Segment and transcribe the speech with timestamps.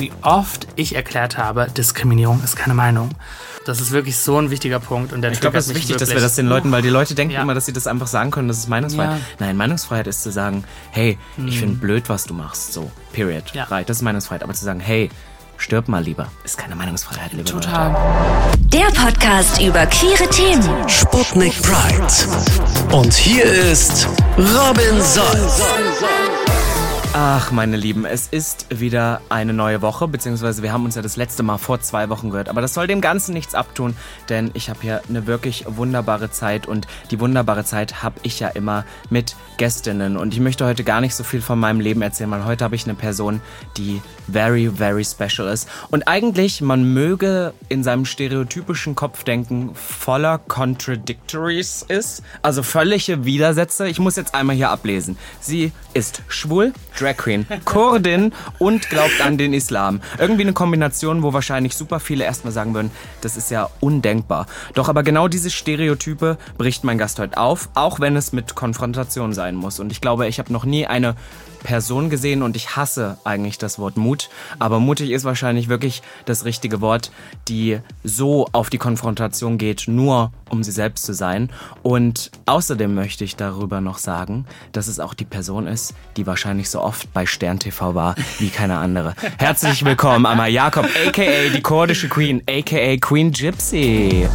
[0.00, 3.10] wie oft ich erklärt habe, Diskriminierung ist keine Meinung.
[3.64, 5.12] Das ist wirklich so ein wichtiger Punkt.
[5.12, 6.08] Und der ich glaube, das ist wichtig, wirklich.
[6.08, 7.42] dass wir das den Leuten, weil die Leute denken ja.
[7.42, 9.18] immer, dass sie das einfach sagen können, das ist Meinungsfreiheit.
[9.18, 9.26] Ja.
[9.40, 11.50] Nein, Meinungsfreiheit ist zu sagen, hey, ich mhm.
[11.50, 12.72] finde blöd, was du machst.
[12.72, 13.44] So, period.
[13.52, 13.64] Ja.
[13.64, 14.42] Right, das ist Meinungsfreiheit.
[14.42, 15.10] Aber zu sagen, hey,
[15.58, 17.92] stirb mal lieber, ist keine Meinungsfreiheit, liebe Total.
[17.92, 18.58] Leute.
[18.68, 20.88] Der Podcast über queere Themen.
[20.88, 22.96] Sputnik Pride.
[22.96, 24.08] Und hier ist
[24.38, 25.62] Robin Solz.
[27.14, 31.16] Ach, meine Lieben, es ist wieder eine neue Woche, beziehungsweise wir haben uns ja das
[31.16, 32.50] letzte Mal vor zwei Wochen gehört.
[32.50, 33.96] Aber das soll dem Ganzen nichts abtun,
[34.28, 38.48] denn ich habe hier eine wirklich wunderbare Zeit und die wunderbare Zeit habe ich ja
[38.48, 40.18] immer mit Gästinnen.
[40.18, 42.76] Und ich möchte heute gar nicht so viel von meinem Leben erzählen, weil heute habe
[42.76, 43.40] ich eine Person,
[43.78, 45.68] die very, very special ist.
[45.90, 53.88] Und eigentlich, man möge in seinem stereotypischen Kopfdenken voller Contradictories ist, also völlige Widersätze.
[53.88, 55.16] Ich muss jetzt einmal hier ablesen.
[55.40, 60.00] Sie ist schwul, Drag Queen, Kurdin und glaubt an den Islam.
[60.18, 62.90] Irgendwie eine Kombination, wo wahrscheinlich super viele erstmal sagen würden,
[63.20, 64.46] das ist ja undenkbar.
[64.74, 69.32] Doch aber genau diese Stereotype bricht mein Gast heute auf, auch wenn es mit Konfrontation
[69.32, 69.80] sein muss.
[69.80, 71.14] Und ich glaube, ich habe noch nie eine
[71.68, 74.30] Person gesehen und ich hasse eigentlich das Wort Mut.
[74.58, 77.12] Aber mutig ist wahrscheinlich wirklich das richtige Wort,
[77.46, 81.50] die so auf die Konfrontation geht, nur um sie selbst zu sein.
[81.82, 86.70] Und außerdem möchte ich darüber noch sagen, dass es auch die Person ist, die wahrscheinlich
[86.70, 89.14] so oft bei Stern TV war wie keine andere.
[89.38, 94.26] Herzlich willkommen, Amma Jakob, aka die kurdische Queen, aka Queen Gypsy.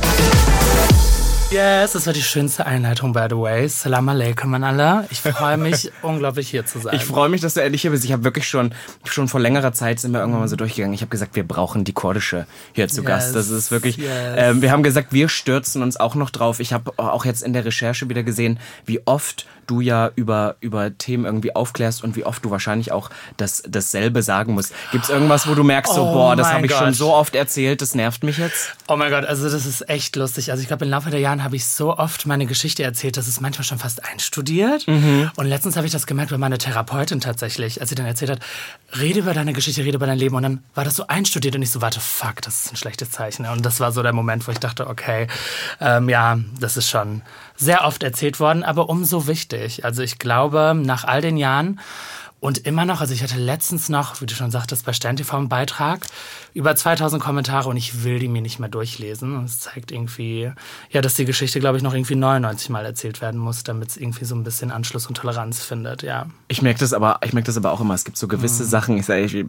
[1.54, 3.68] Yes, das war die schönste Einleitung, by the way.
[3.70, 5.06] Salam alaikum an alle.
[5.12, 6.96] Ich freue mich unglaublich hier zu sein.
[6.96, 8.04] Ich freue mich, dass du endlich hier bist.
[8.04, 8.74] Ich habe wirklich schon,
[9.06, 10.96] schon vor längerer Zeit sind wir irgendwann mal so durchgegangen.
[10.96, 13.36] Ich habe gesagt, wir brauchen die kurdische hier zu yes, Gast.
[13.36, 14.10] Das ist wirklich, yes.
[14.36, 16.60] ähm, wir haben gesagt, wir stürzen uns auch noch drauf.
[16.60, 18.58] Ich habe auch jetzt in der Recherche wieder gesehen,
[18.88, 23.10] wie oft du ja über, über Themen irgendwie aufklärst und wie oft du wahrscheinlich auch
[23.38, 24.74] das, dasselbe sagen musst.
[24.92, 27.36] Gibt es irgendwas, wo du merkst, so, oh boah, das habe ich schon so oft
[27.36, 28.76] erzählt, das nervt mich jetzt?
[28.88, 30.52] Oh mein Gott, also das ist echt lustig.
[30.52, 33.28] Also ich glaube, im Laufe der Jahren habe ich so oft meine Geschichte erzählt, dass
[33.28, 34.88] es manchmal schon fast einstudiert.
[34.88, 35.32] Mhm.
[35.36, 38.40] Und letztens habe ich das gemerkt bei meiner Therapeutin tatsächlich, als sie dann erzählt hat,
[39.00, 40.36] rede über deine Geschichte, rede über dein Leben.
[40.36, 43.12] Und dann war das so einstudiert und ich so, warte, fuck, das ist ein schlechtes
[43.12, 43.46] Zeichen.
[43.46, 45.28] Und das war so der Moment, wo ich dachte, okay,
[45.80, 47.22] ähm, ja, das ist schon
[47.64, 49.86] sehr oft erzählt worden, aber umso wichtig.
[49.86, 51.80] Also ich glaube, nach all den Jahren
[52.44, 55.38] und immer noch, also ich hatte letztens noch, wie du schon sagtest, bei Stern TV
[55.38, 56.06] einen Beitrag,
[56.54, 59.38] über 2000 Kommentare und ich will die mir nicht mehr durchlesen.
[59.38, 60.52] Und es zeigt irgendwie,
[60.92, 63.98] ja, dass die Geschichte, glaube ich, noch irgendwie 99 Mal erzählt werden muss, damit es
[63.98, 66.26] irgendwie so ein bisschen Anschluss und Toleranz findet, ja.
[66.50, 67.94] Ich merke das aber, ich merke das aber auch immer.
[67.94, 68.68] Es gibt so gewisse mhm.
[68.68, 69.46] Sachen, ich sage, ich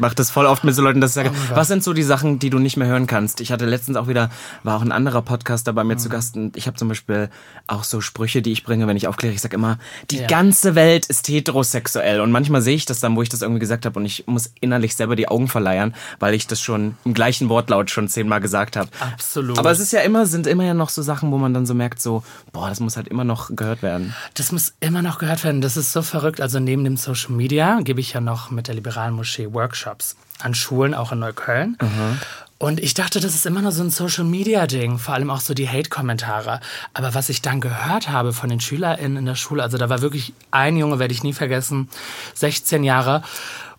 [0.00, 2.02] mache das voll oft mit so Leuten, dass ich sage, oh was sind so die
[2.02, 3.42] Sachen, die du nicht mehr hören kannst?
[3.42, 4.30] Ich hatte letztens auch wieder,
[4.62, 5.98] war auch ein anderer Podcaster bei mir mhm.
[5.98, 7.28] zu Gast und ich habe zum Beispiel
[7.66, 9.34] auch so Sprüche, die ich bringe, wenn ich aufkläre.
[9.34, 9.78] Ich sage immer,
[10.10, 10.26] die ja.
[10.26, 13.86] ganze Welt ist heterosexuell und manchmal sehe ich das dann, wo ich das irgendwie gesagt
[13.86, 17.48] habe und ich muss innerlich selber die Augen verleiern, weil ich das schon im gleichen
[17.48, 18.88] Wortlaut schon zehnmal gesagt habe.
[19.00, 19.58] Absolut.
[19.58, 21.74] Aber es ist ja immer, sind immer ja noch so Sachen, wo man dann so
[21.74, 24.14] merkt, so, boah, das muss halt immer noch gehört werden.
[24.34, 25.60] Das muss immer noch gehört werden.
[25.60, 26.40] Das ist so verrückt.
[26.40, 30.54] Also neben dem Social Media gebe ich ja noch mit der liberalen Moschee Workshops an
[30.54, 31.76] Schulen, auch in Neukölln.
[31.80, 32.18] Mhm.
[32.62, 35.66] Und ich dachte, das ist immer nur so ein Social-Media-Ding, vor allem auch so die
[35.66, 36.60] Hate-Kommentare.
[36.92, 40.02] Aber was ich dann gehört habe von den SchülerInnen in der Schule, also da war
[40.02, 41.88] wirklich ein Junge, werde ich nie vergessen,
[42.34, 43.22] 16 Jahre.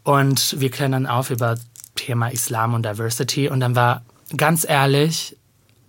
[0.01, 1.59] Und wir klären dann auf über
[1.93, 3.49] Thema Islam und Diversity.
[3.49, 4.01] Und dann war
[4.35, 5.37] ganz ehrlich,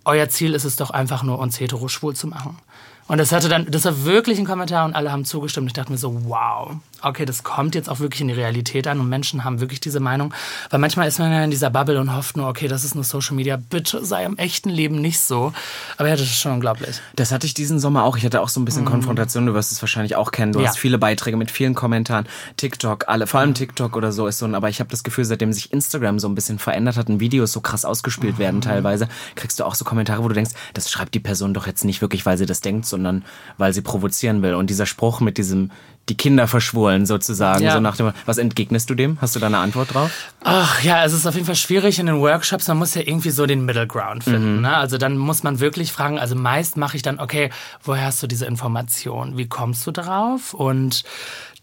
[0.05, 2.59] euer Ziel ist es doch einfach nur, uns hetero-schwul zu machen.
[3.07, 5.65] Und das hatte dann, das war wirklich ein Kommentar und alle haben zugestimmt.
[5.65, 8.99] Ich dachte mir so, wow, okay, das kommt jetzt auch wirklich in die Realität an
[8.99, 10.33] und Menschen haben wirklich diese Meinung.
[10.69, 13.03] Weil manchmal ist man ja in dieser Bubble und hofft nur, okay, das ist nur
[13.03, 13.57] Social Media.
[13.57, 15.53] Bitte sei im echten Leben nicht so.
[15.97, 16.99] Aber ja, das ist schon unglaublich.
[17.15, 18.17] Das hatte ich diesen Sommer auch.
[18.17, 18.89] Ich hatte auch so ein bisschen mhm.
[18.89, 19.45] Konfrontation.
[19.45, 20.53] Du wirst es wahrscheinlich auch kennen.
[20.53, 20.67] Du ja.
[20.67, 22.27] hast viele Beiträge mit vielen Kommentaren.
[22.57, 25.25] TikTok, alle, vor allem TikTok oder so ist so ein, aber ich habe das Gefühl,
[25.25, 28.39] seitdem sich Instagram so ein bisschen verändert hat und Videos so krass ausgespielt mhm.
[28.39, 31.67] werden teilweise, kriegst du auch so Kommentare, wo du denkst, das schreibt die Person doch
[31.67, 33.25] jetzt nicht wirklich, weil sie das denkt, sondern
[33.57, 34.55] weil sie provozieren will.
[34.55, 35.71] Und dieser Spruch mit diesem,
[36.09, 37.73] die Kinder verschwulen sozusagen, ja.
[37.73, 39.17] so nach dem, was entgegnest du dem?
[39.21, 40.11] Hast du da eine Antwort drauf?
[40.43, 42.67] Ach ja, es ist auf jeden Fall schwierig in den Workshops.
[42.67, 44.57] Man muss ja irgendwie so den Middle Ground finden.
[44.57, 44.61] Mhm.
[44.63, 44.75] Ne?
[44.75, 46.19] Also dann muss man wirklich fragen.
[46.19, 47.51] Also meist mache ich dann, okay,
[47.83, 49.37] woher hast du diese Information?
[49.37, 50.53] Wie kommst du darauf?
[50.53, 51.03] Und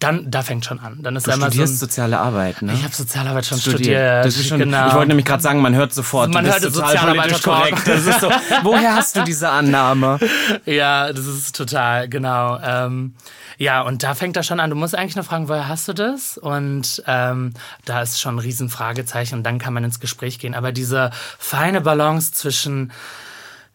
[0.00, 0.99] dann, da fängt schon an.
[1.02, 2.73] Dann ist du immer studierst so ein, soziale Arbeit, ne?
[2.73, 3.81] Ich habe Sozialarbeit schon studiert.
[3.81, 4.25] studiert.
[4.25, 4.88] Das ist schon, genau.
[4.88, 7.87] Ich wollte nämlich gerade sagen, man hört sofort, man du bist hört total politisch korrekt.
[7.87, 8.31] Das ist so,
[8.62, 10.19] woher hast du diese Annahme?
[10.64, 12.58] Ja, das ist total, genau.
[12.62, 13.14] Ähm,
[13.58, 14.70] ja, und da fängt das schon an.
[14.70, 16.38] Du musst eigentlich nur fragen, woher hast du das?
[16.38, 17.52] Und ähm,
[17.85, 20.55] da ist schon ein Riesenfragezeichen und dann kann man ins Gespräch gehen.
[20.55, 22.93] Aber diese feine Balance zwischen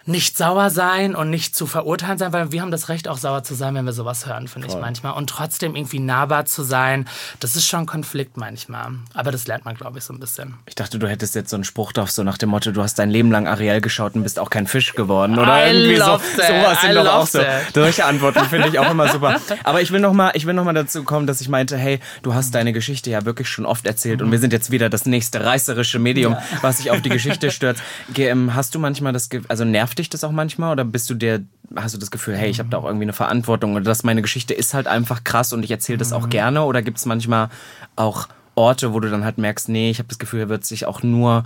[0.05, 3.43] nicht sauer sein und nicht zu verurteilen sein, weil wir haben das Recht, auch sauer
[3.43, 5.13] zu sein, wenn wir sowas hören, finde ich manchmal.
[5.13, 7.07] Und trotzdem irgendwie nahbar zu sein,
[7.39, 8.91] das ist schon Konflikt manchmal.
[9.13, 10.55] Aber das lernt man, glaube ich, so ein bisschen.
[10.67, 12.99] Ich dachte, du hättest jetzt so einen Spruch drauf, so nach dem Motto, du hast
[12.99, 15.39] dein Leben lang Ariel geschaut und bist auch kein Fisch geworden.
[15.39, 16.03] Oder I irgendwie so.
[16.03, 17.39] Sowas sind I doch auch so.
[17.73, 19.39] Solche Antworten finde ich auch immer super.
[19.63, 22.73] Aber ich will nochmal noch mal dazu kommen, dass ich meinte, hey, du hast deine
[22.73, 26.37] Geschichte ja wirklich schon oft erzählt und wir sind jetzt wieder das nächste reißerische Medium,
[26.61, 27.81] was sich auf die Geschichte stürzt.
[28.15, 31.41] Ähm, Hast du manchmal das, also nervt dich das auch manchmal oder bist du der,
[31.75, 34.21] hast du das Gefühl, hey, ich habe da auch irgendwie eine Verantwortung oder dass meine
[34.21, 37.49] Geschichte ist halt einfach krass und ich erzähle das auch gerne oder gibt es manchmal
[37.95, 40.85] auch Orte, wo du dann halt merkst, nee, ich habe das Gefühl, hier wird sich
[40.85, 41.43] auch nur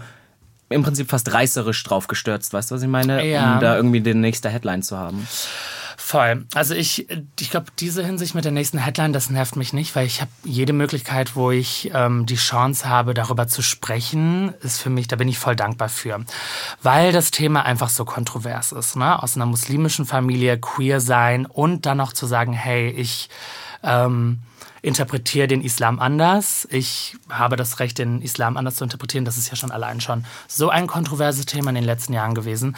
[0.69, 3.25] im Prinzip fast reißerisch drauf gestürzt, weißt du, was ich meine?
[3.25, 3.55] Ja.
[3.55, 5.27] Um da irgendwie die nächste Headline zu haben.
[6.09, 6.47] Voll.
[6.55, 7.07] Also ich,
[7.39, 10.31] ich glaube, diese Hinsicht mit der nächsten Headline, das nervt mich nicht, weil ich habe
[10.43, 15.17] jede Möglichkeit, wo ich ähm, die Chance habe, darüber zu sprechen, ist für mich, da
[15.17, 16.25] bin ich voll dankbar für.
[16.81, 18.95] Weil das Thema einfach so kontrovers ist.
[18.95, 19.21] Ne?
[19.21, 23.29] Aus einer muslimischen Familie queer sein und dann noch zu sagen, hey, ich
[23.83, 24.39] ähm,
[24.81, 26.67] interpretiere den Islam anders.
[26.71, 29.25] Ich habe das Recht, den Islam anders zu interpretieren.
[29.25, 32.75] Das ist ja schon allein schon so ein kontroverses Thema in den letzten Jahren gewesen,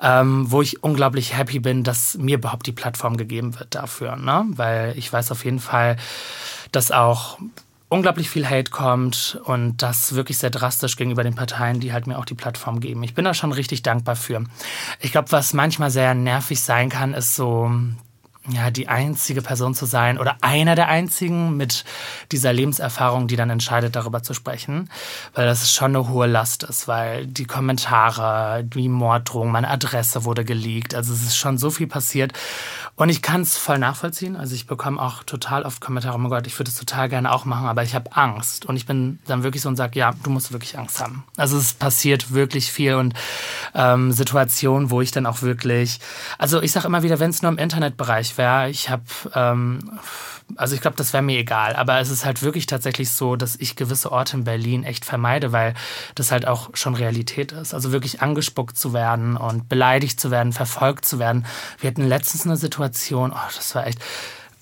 [0.00, 4.16] ähm, wo ich unglaublich happy bin, dass mir überhaupt die Plattform gegeben wird dafür.
[4.16, 4.44] Ne?
[4.50, 5.96] Weil ich weiß auf jeden Fall,
[6.70, 7.38] dass auch
[7.92, 12.18] unglaublich viel Hate kommt und das wirklich sehr drastisch gegenüber den Parteien, die halt mir
[12.18, 13.02] auch die Plattform geben.
[13.02, 14.44] Ich bin da schon richtig dankbar für.
[14.98, 17.70] Ich glaube, was manchmal sehr nervig sein kann, ist so
[18.48, 21.84] ja, die einzige Person zu sein oder einer der einzigen mit
[22.32, 24.90] dieser Lebenserfahrung, die dann entscheidet, darüber zu sprechen.
[25.34, 30.44] Weil das schon eine hohe Last ist, weil die Kommentare, die Morddrohung, meine Adresse wurde
[30.44, 30.94] geleakt.
[30.94, 32.32] Also es ist schon so viel passiert.
[32.96, 34.36] Und ich kann es voll nachvollziehen.
[34.36, 37.32] Also ich bekomme auch total oft Kommentare, oh mein Gott, ich würde es total gerne
[37.32, 38.66] auch machen, aber ich habe Angst.
[38.66, 41.24] Und ich bin dann wirklich so und sage, ja, du musst wirklich Angst haben.
[41.36, 43.14] Also es passiert wirklich viel und
[43.74, 46.00] ähm, Situationen, wo ich dann auch wirklich,
[46.38, 49.98] also ich sage immer wieder, wenn es nur im Internetbereich wäre, ich habe, ähm,
[50.56, 51.74] also ich glaube, das wäre mir egal.
[51.76, 55.52] Aber es ist halt wirklich tatsächlich so, dass ich gewisse Orte in Berlin echt vermeide,
[55.52, 55.74] weil
[56.14, 57.74] das halt auch schon Realität ist.
[57.74, 61.46] Also wirklich angespuckt zu werden und beleidigt zu werden, verfolgt zu werden.
[61.78, 64.00] Wir hatten letztens eine Situation, oh, das war echt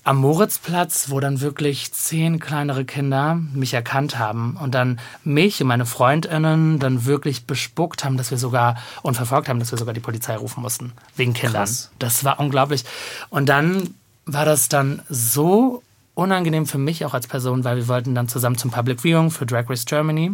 [0.03, 5.67] am Moritzplatz, wo dann wirklich zehn kleinere Kinder mich erkannt haben und dann mich und
[5.67, 9.93] meine Freundinnen dann wirklich bespuckt haben, dass wir sogar und verfolgt haben, dass wir sogar
[9.93, 11.65] die Polizei rufen mussten wegen Kindern.
[11.65, 11.91] Krass.
[11.99, 12.83] Das war unglaublich.
[13.29, 13.93] Und dann
[14.25, 15.83] war das dann so
[16.15, 19.45] unangenehm für mich auch als Person, weil wir wollten dann zusammen zum Public Viewing für
[19.45, 20.31] Drag Race Germany.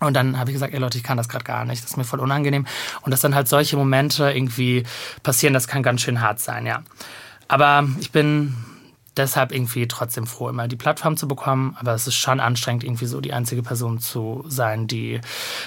[0.00, 1.82] Und dann habe ich gesagt, ey Leute, ich kann das gerade gar nicht.
[1.82, 2.66] Das ist mir voll unangenehm.
[3.02, 4.84] Und dass dann halt solche Momente irgendwie
[5.22, 6.82] passieren, das kann ganz schön hart sein, ja.
[7.48, 8.54] Aber ich bin
[9.16, 11.76] deshalb irgendwie trotzdem froh, immer die Plattform zu bekommen.
[11.78, 15.20] Aber es ist schon anstrengend, irgendwie so die einzige Person zu sein, die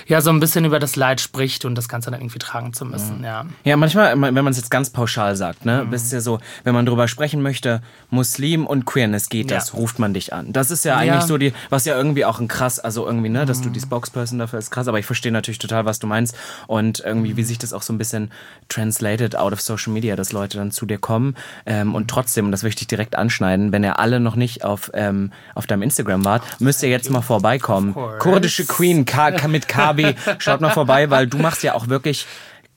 [0.07, 2.85] ja so ein bisschen über das Leid spricht und das Ganze dann irgendwie tragen zu
[2.85, 3.45] müssen, ja.
[3.63, 5.89] Ja, manchmal, wenn man es jetzt ganz pauschal sagt, ne, Mhm.
[5.91, 9.75] bist ja so, wenn man drüber sprechen möchte, Muslim und Queerness geht das, Ja.
[9.79, 10.51] ruft man dich an.
[10.53, 11.05] Das ist ja Ja.
[11.05, 11.11] Mhm.
[11.13, 13.79] eigentlich so die, was ja irgendwie auch ein krass, also irgendwie, ne, dass du die
[13.79, 16.35] Spokesperson dafür ist krass, aber ich verstehe natürlich total, was du meinst
[16.67, 17.45] und irgendwie, wie Mhm.
[17.45, 18.31] sich das auch so ein bisschen
[18.69, 22.51] translated out of Social Media, dass Leute dann zu dir kommen ähm, und trotzdem, und
[22.51, 26.23] das möchte ich direkt anschneiden, wenn ihr alle noch nicht auf, ähm, auf deinem Instagram
[26.25, 27.93] wart, müsst ihr jetzt mal vorbeikommen.
[28.19, 32.25] Kurdische Queen, K K mit KB, schaut mal vorbei, weil du machst ja auch wirklich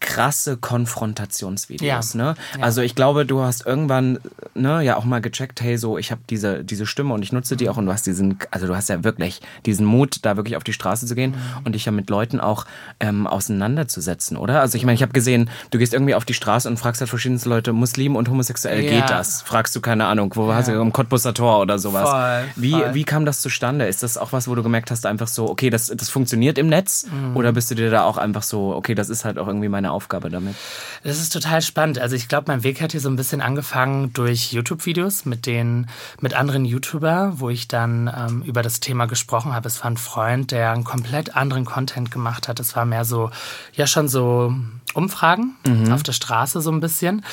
[0.00, 2.18] krasse Konfrontationsvideos, Ja.
[2.24, 2.34] ne?
[2.60, 4.18] Also ich glaube, du hast irgendwann
[4.54, 7.56] ne, ja auch mal gecheckt, hey, so ich habe diese diese Stimme und ich nutze
[7.56, 10.56] die auch und du hast diesen also du hast ja wirklich diesen Mut, da wirklich
[10.56, 11.34] auf die Straße zu gehen
[11.64, 12.66] und dich ja mit Leuten auch
[13.00, 14.60] ähm, auseinanderzusetzen, oder?
[14.60, 17.10] Also ich meine, ich habe gesehen, du gehst irgendwie auf die Straße und fragst halt
[17.10, 18.90] verschiedenste Leute, Muslim und homosexuell Ja.
[19.00, 19.42] geht das?
[19.42, 22.08] Fragst du keine Ahnung, wo hast du im Cottbusser Tor oder sowas?
[22.08, 22.94] Voll, wie voll.
[22.94, 23.86] wie kam das zustande?
[23.86, 26.68] Ist das auch was, wo du gemerkt hast, einfach so, okay, das das funktioniert im
[26.68, 27.36] Netz Mhm.
[27.36, 29.87] oder bist du dir da auch einfach so, okay, das ist halt auch irgendwie meine
[29.90, 30.56] Aufgabe damit?
[31.02, 31.98] Das ist total spannend.
[31.98, 35.86] Also ich glaube, mein Weg hat hier so ein bisschen angefangen durch YouTube-Videos mit den
[36.20, 39.68] mit anderen YouTuber, wo ich dann ähm, über das Thema gesprochen habe.
[39.68, 42.60] Es war ein Freund, der einen komplett anderen Content gemacht hat.
[42.60, 43.30] Es war mehr so,
[43.74, 44.54] ja schon so
[44.94, 45.54] Umfragen
[45.92, 47.24] auf der Straße so ein bisschen.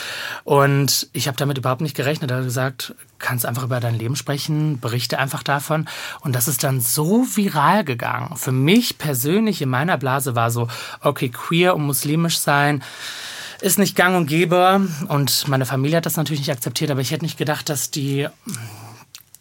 [0.44, 2.32] Und ich habe damit überhaupt nicht gerechnet.
[2.32, 5.88] Er hat gesagt, kannst einfach über dein Leben sprechen, berichte einfach davon.
[6.22, 8.36] Und das ist dann so viral gegangen.
[8.38, 10.68] Für mich persönlich in meiner Blase war so,
[11.02, 12.84] okay, queer und muslimisch sein
[13.62, 14.88] ist nicht gang und gäbe.
[15.08, 18.28] Und meine Familie hat das natürlich nicht akzeptiert, aber ich hätte nicht gedacht, dass die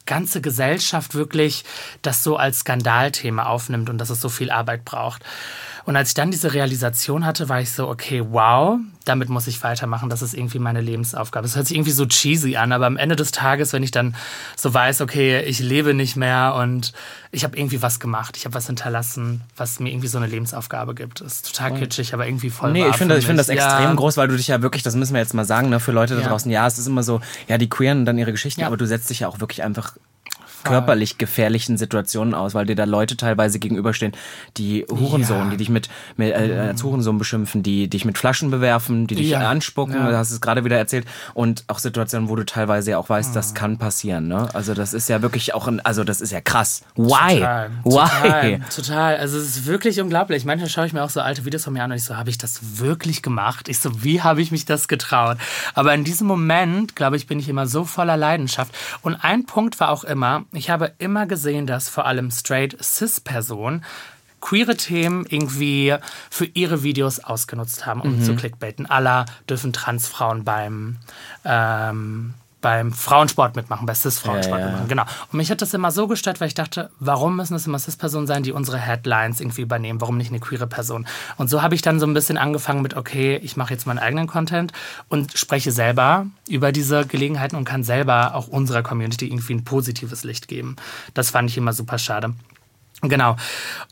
[0.06, 1.64] ganze Gesellschaft wirklich
[2.02, 5.24] das so als Skandalthema aufnimmt und dass es so viel Arbeit braucht.
[5.86, 9.62] Und als ich dann diese Realisation hatte, war ich so, okay, wow, damit muss ich
[9.62, 10.08] weitermachen.
[10.08, 11.46] Das ist irgendwie meine Lebensaufgabe.
[11.46, 14.16] Es hört sich irgendwie so cheesy an, aber am Ende des Tages, wenn ich dann
[14.56, 16.94] so weiß, okay, ich lebe nicht mehr und
[17.32, 20.94] ich habe irgendwie was gemacht, ich habe was hinterlassen, was mir irgendwie so eine Lebensaufgabe
[20.94, 21.20] gibt.
[21.20, 23.94] Das ist total kitschig, aber irgendwie voll Nee, ich finde ich finde das extrem Ja.
[23.94, 26.14] groß, weil du dich ja wirklich, das müssen wir jetzt mal sagen, ne, für Leute
[26.14, 26.28] da Ja.
[26.28, 28.68] draußen, ja, es ist immer so, ja, die queeren und dann ihre Geschichten, Ja.
[28.68, 29.96] aber du setzt dich ja auch wirklich einfach
[30.64, 34.12] körperlich gefährlichen Situationen aus, weil dir da Leute teilweise gegenüberstehen,
[34.56, 35.44] die Hurensohn, Ja.
[35.44, 35.50] Mhm.
[35.50, 39.28] die dich mit, mit äh, als Hurensohn beschimpfen, die dich mit Flaschen bewerfen, die dich
[39.30, 39.48] Ja.
[39.48, 40.08] anspucken, Ja.
[40.10, 43.30] du hast es gerade wieder erzählt und auch Situationen, wo du teilweise ja auch weißt,
[43.30, 43.34] Mhm.
[43.34, 44.48] das kann passieren, ne?
[44.54, 46.82] Also das ist ja wirklich auch ein, also das ist ja krass.
[46.96, 47.34] Why?
[47.38, 47.90] Total, Why?
[48.24, 49.16] Total, total.
[49.18, 50.44] Also es ist wirklich unglaublich.
[50.44, 52.30] Manchmal schaue ich mir auch so alte Videos von mir an und ich so, habe
[52.30, 53.68] ich das wirklich gemacht?
[53.68, 55.36] Ich so, wie habe ich mich das getraut?
[55.74, 58.74] Aber in diesem Moment, glaube ich, bin ich immer so voller Leidenschaft.
[59.02, 63.84] Und ein Punkt war auch immer, ich habe immer gesehen, dass vor allem straight cis-Personen
[64.40, 65.94] queere Themen irgendwie
[66.30, 68.84] für ihre Videos ausgenutzt haben, um zu clickbaiten.
[68.84, 70.96] Allah dürfen Transfrauen beim
[71.46, 72.34] ähm,
[72.64, 74.88] beim Frauensport mitmachen, bei Cis-Frauensport Ja, ja, mitmachen.
[74.88, 75.02] Genau.
[75.30, 78.26] Und mich hat das immer so gestört, weil ich dachte, warum müssen es immer Cis-Personen
[78.26, 80.00] sein, die unsere Headlines irgendwie übernehmen?
[80.00, 81.06] Warum nicht eine queere Person?
[81.36, 83.98] Und so habe ich dann so ein bisschen angefangen mit, okay, ich mache jetzt meinen
[83.98, 84.72] eigenen Content
[85.10, 90.24] und spreche selber über diese Gelegenheiten und kann selber auch unserer Community irgendwie ein positives
[90.24, 90.76] Licht geben.
[91.12, 92.32] Das fand ich immer super schade.
[93.02, 93.36] Genau.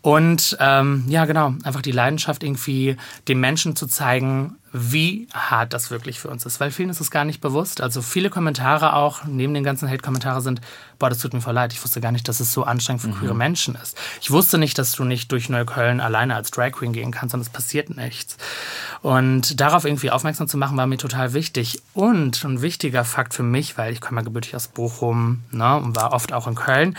[0.01, 2.97] Und ähm, ja, genau, einfach die Leidenschaft irgendwie
[3.29, 6.59] den Menschen zu zeigen, wie hart das wirklich für uns ist.
[6.61, 7.81] Weil vielen ist es gar nicht bewusst.
[7.83, 10.61] Also viele Kommentare auch, neben den ganzen Hate-Kommentare sind,
[10.99, 11.73] boah, das tut mir voll leid.
[11.73, 13.97] Ich wusste gar nicht, dass es so anstrengend für queere Menschen ist.
[14.21, 17.47] Ich wusste nicht, dass du nicht durch Neukölln alleine als Drag Queen gehen kannst, sondern
[17.47, 18.37] es passiert nichts.
[19.03, 21.83] Und darauf irgendwie aufmerksam zu machen, war mir total wichtig.
[21.93, 25.97] Und ein wichtiger Fakt für mich, weil ich komme ja gebürtig aus Bochum ne, und
[25.97, 26.97] war oft auch in Köln,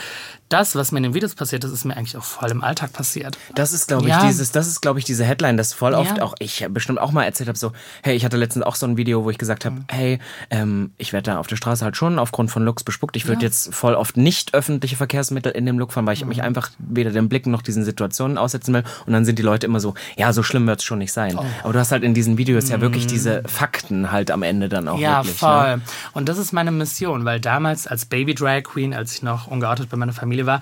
[0.50, 2.94] das, was mir in den Videos passiert ist, ist mir eigentlich auch voll im Alltag
[2.94, 3.38] passiert.
[3.56, 4.27] Das ist, glaube ich, Ja.
[4.27, 6.24] dieses, das ist, glaube ich, diese Headline, das voll oft Ja.
[6.24, 7.72] auch ich bestimmt auch mal erzählt habe, so,
[8.03, 11.13] hey, ich hatte letztens auch so ein Video, wo ich gesagt habe, hey, ähm, ich
[11.13, 13.15] werde da auf der Straße halt schon aufgrund von Looks bespuckt.
[13.15, 13.48] Ich würde Ja.
[13.48, 17.12] jetzt voll oft nicht öffentliche Verkehrsmittel in dem Look fahren, weil ich mich einfach weder
[17.12, 18.84] den Blicken noch diesen Situationen aussetzen will.
[19.05, 21.38] Und dann sind die Leute immer so, ja, so schlimm wird es schon nicht sein.
[21.38, 21.46] Oh.
[21.63, 24.88] Aber du hast halt in diesen Videos ja wirklich diese Fakten halt am Ende dann
[24.88, 25.01] auch Mhm.
[25.03, 25.38] Ja, wirklich.
[25.39, 25.77] voll.
[25.77, 25.82] Ne?
[26.13, 29.89] Und das ist meine Mission, weil damals als Baby Drag Queen, als ich noch ungeoutet
[29.89, 30.62] bei meiner Familie war,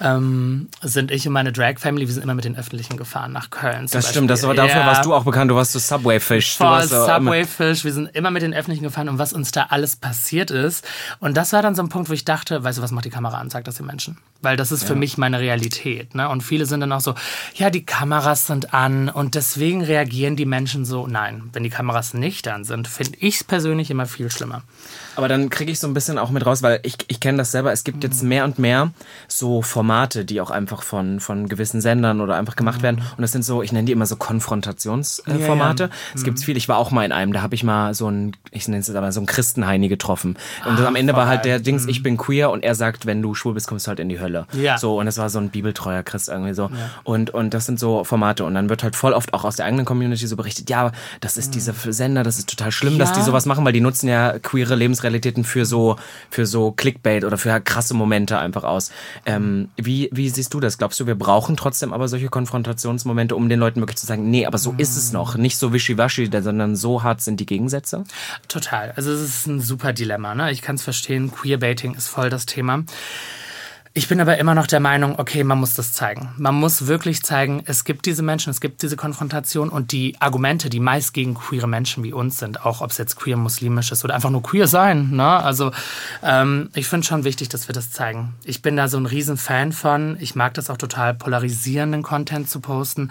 [0.00, 3.50] ähm, sind ich und meine Drag Family, wir sind immer mit den Öffentlichen gefahren nach
[3.50, 3.86] Köln.
[3.90, 4.66] Das stimmt, das war, Beispiel.
[4.68, 4.86] dafür Ja.
[4.86, 7.84] warst du auch bekannt, du warst so Subway Du Voll warst so immer- Subway Fish.
[7.84, 10.84] Wir sind immer mit den Öffentlichen gefahren und was uns da alles passiert ist.
[11.20, 13.10] Und das war dann so ein Punkt, wo ich dachte, weißt du, was macht die
[13.10, 13.50] Kamera an?
[13.50, 14.18] Sagt das den Menschen.
[14.42, 16.14] Weil das ist für mich meine Realität.
[16.14, 16.28] Ne?
[16.28, 17.14] Und viele sind dann auch so,
[17.54, 21.06] ja, die Kameras sind an und deswegen reagieren die Menschen so.
[21.06, 24.62] Nein, wenn die Kameras nicht an sind, finde ich es persönlich immer viel schlimmer.
[25.16, 27.50] Aber dann kriege ich so ein bisschen auch mit raus, weil ich, ich kenne das
[27.50, 27.72] selber.
[27.72, 28.90] Es gibt jetzt mehr und mehr
[29.28, 33.02] so Formate, die auch einfach von, von gewissen Sendern oder einfach gemacht werden.
[33.16, 35.84] Und das sind so, ich nenne die immer so Konfrontationsformate.
[35.84, 35.98] Äh, Ja, ja.
[36.14, 36.56] Es gibt viel.
[36.56, 38.86] Ich war auch mal in einem, da habe ich mal so ein, ich nenne es
[38.88, 40.36] jetzt aber so ein Christenheini getroffen.
[40.66, 43.34] Und am Ende war halt der Dings, ich bin queer und er sagt, wenn du
[43.34, 44.46] schwul bist, kommst du halt in die Hölle.
[44.52, 44.78] Ja.
[44.78, 46.70] So, und es war so ein bibeltreuer Christ irgendwie so.
[47.04, 48.44] Und, und das sind so Formate.
[48.44, 51.36] Und dann wird halt voll oft auch aus der eigenen Community so berichtet, ja, das
[51.36, 53.16] ist diese Sender, das ist total schlimm, dass Ja.
[53.16, 54.74] die sowas machen, weil die nutzen ja queere
[55.10, 55.96] Lebensrealitäten für so,
[56.30, 58.90] für so Clickbait oder für krasse Momente einfach aus.
[59.24, 60.78] Ähm, wie, wie siehst du das?
[60.78, 64.46] Glaubst du, wir brauchen trotzdem aber solche Konfrontationsmomente, um den Leuten wirklich zu sagen, nee,
[64.46, 65.36] aber so ist es noch.
[65.36, 68.04] Nicht so wischiwaschi, sondern so hart sind die Gegensätze?
[68.48, 68.92] Total.
[68.96, 70.34] Also es ist ein super Dilemma.
[70.34, 70.50] Ne?
[70.52, 72.84] Ich kann es verstehen, Queerbaiting ist voll das Thema.
[73.96, 76.28] Ich bin aber immer noch der Meinung, okay, man muss das zeigen.
[76.36, 80.68] Man muss wirklich zeigen, es gibt diese Menschen, es gibt diese Konfrontation und die Argumente,
[80.68, 84.04] die meist gegen queere Menschen wie uns sind, auch ob es jetzt queer muslimisch ist
[84.04, 85.12] oder einfach nur queer sein.
[85.12, 85.24] Ne?
[85.26, 85.72] Also
[86.22, 88.34] ähm, ich finde schon wichtig, dass wir das zeigen.
[88.44, 90.18] Ich bin da so ein riesen Fan von.
[90.20, 93.10] Ich mag das auch total polarisierenden Content zu posten.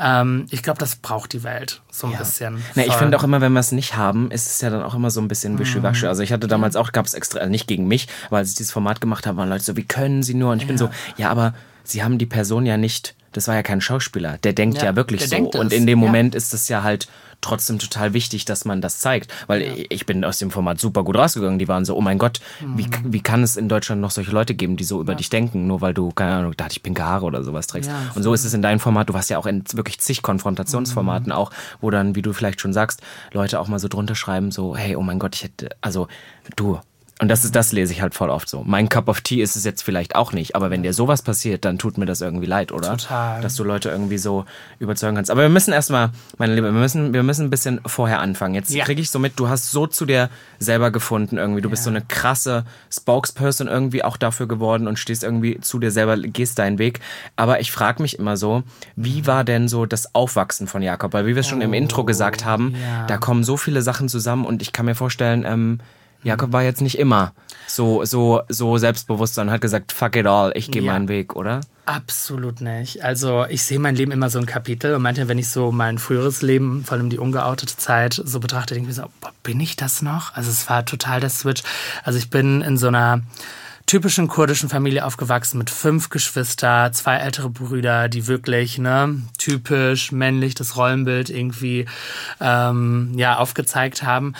[0.00, 2.62] Ähm, ich glaube, das braucht die Welt so ein bisschen.
[2.74, 4.94] Na, ich finde auch immer, wenn wir es nicht haben, ist es ja dann auch
[4.94, 5.58] immer so ein bisschen Mhm.
[5.58, 6.06] wischiwaschi.
[6.06, 8.54] Also ich hatte damals auch, gab es extra, also nicht gegen mich, aber als ich
[8.56, 10.52] dieses Format gemacht habe, waren Leute so, wie können sie nur?
[10.52, 13.62] Und ich bin so, ja, aber sie haben die Person ja nicht, das war ja
[13.62, 15.36] kein Schauspieler, der denkt ja, Ja, wirklich so.
[15.36, 16.06] Und in dem ja.
[16.06, 17.08] Moment ist es ja halt
[17.40, 19.32] trotzdem total wichtig, dass man das zeigt.
[19.48, 21.58] Weil ich bin aus dem Format super gut rausgegangen.
[21.58, 23.12] Die waren so, oh mein Gott, wie, Mhm.
[23.12, 25.80] wie kann es in Deutschland noch solche Leute geben, die so über dich denken, nur
[25.80, 27.90] weil du, keine Ahnung, da hatte ich pinke Haare oder sowas trägst.
[27.90, 29.08] Ja, Und so ist es in deinem Format.
[29.08, 31.32] Du warst ja auch in wirklich zig Konfrontationsformaten Mhm.
[31.32, 31.50] auch,
[31.80, 33.00] wo dann, wie du vielleicht schon sagst,
[33.32, 36.06] Leute auch mal so drunter schreiben, so, hey, oh mein Gott, ich hätte, also
[36.54, 36.78] du,
[37.22, 38.64] Und das ist, das lese ich halt voll oft so.
[38.66, 41.64] Mein Cup of Tea ist es jetzt vielleicht auch nicht, aber wenn dir sowas passiert,
[41.64, 42.96] dann tut mir das irgendwie leid, oder?
[42.96, 43.40] Total.
[43.40, 44.44] Dass du Leute irgendwie so
[44.80, 45.30] überzeugen kannst.
[45.30, 48.56] Aber wir müssen erstmal, meine Liebe, wir müssen, wir müssen ein bisschen vorher anfangen.
[48.56, 48.84] Jetzt Ja.
[48.84, 51.60] kriege ich so mit, du hast so zu dir selber gefunden irgendwie.
[51.60, 55.92] Du bist so eine krasse Spokesperson irgendwie auch dafür geworden und stehst irgendwie zu dir
[55.92, 56.98] selber, gehst deinen Weg.
[57.36, 58.64] Aber ich frage mich immer so,
[58.96, 61.12] wie war denn so das Aufwachsen von Jakob?
[61.12, 63.06] Weil wie wir es schon im Intro gesagt haben, ja.
[63.06, 65.78] da kommen so viele Sachen zusammen und ich kann mir vorstellen, ähm,
[66.22, 67.32] Jakob war jetzt nicht immer
[67.66, 70.92] so, so, so selbstbewusst und hat gesagt, fuck it all, ich gehe Ja.
[70.92, 71.60] meinen Weg, oder?
[71.84, 73.02] Absolut nicht.
[73.04, 75.98] Also ich sehe mein Leben immer so ein Kapitel und manchmal, wenn ich so mein
[75.98, 79.58] früheres Leben, vor allem die ungeoutete Zeit, so betrachte, denke ich mir so, boah, bin
[79.60, 80.32] ich das noch?
[80.34, 81.62] Also es war total der Switch.
[82.04, 83.22] Also ich bin in so einer
[83.92, 90.54] typischen kurdischen Familie aufgewachsen mit fünf Geschwister, zwei ältere Brüder, die wirklich ne typisch männlich
[90.54, 91.84] das Rollenbild irgendwie
[92.40, 94.32] ähm, ja aufgezeigt haben.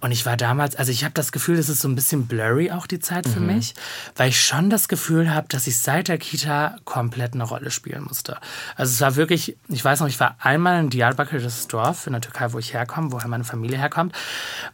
[0.00, 2.70] Und ich war damals, also ich habe das Gefühl, es ist so ein bisschen blurry
[2.70, 3.74] auch die Zeit für mich,
[4.14, 8.04] weil ich schon das Gefühl habe, dass ich seit der Kita komplett eine Rolle spielen
[8.04, 8.38] musste.
[8.76, 12.06] Also es war wirklich, ich weiß noch, ich war einmal in Diyarbakir, das das Dorf
[12.06, 14.14] in der Türkei, wo ich herkomme, woher meine Familie herkommt.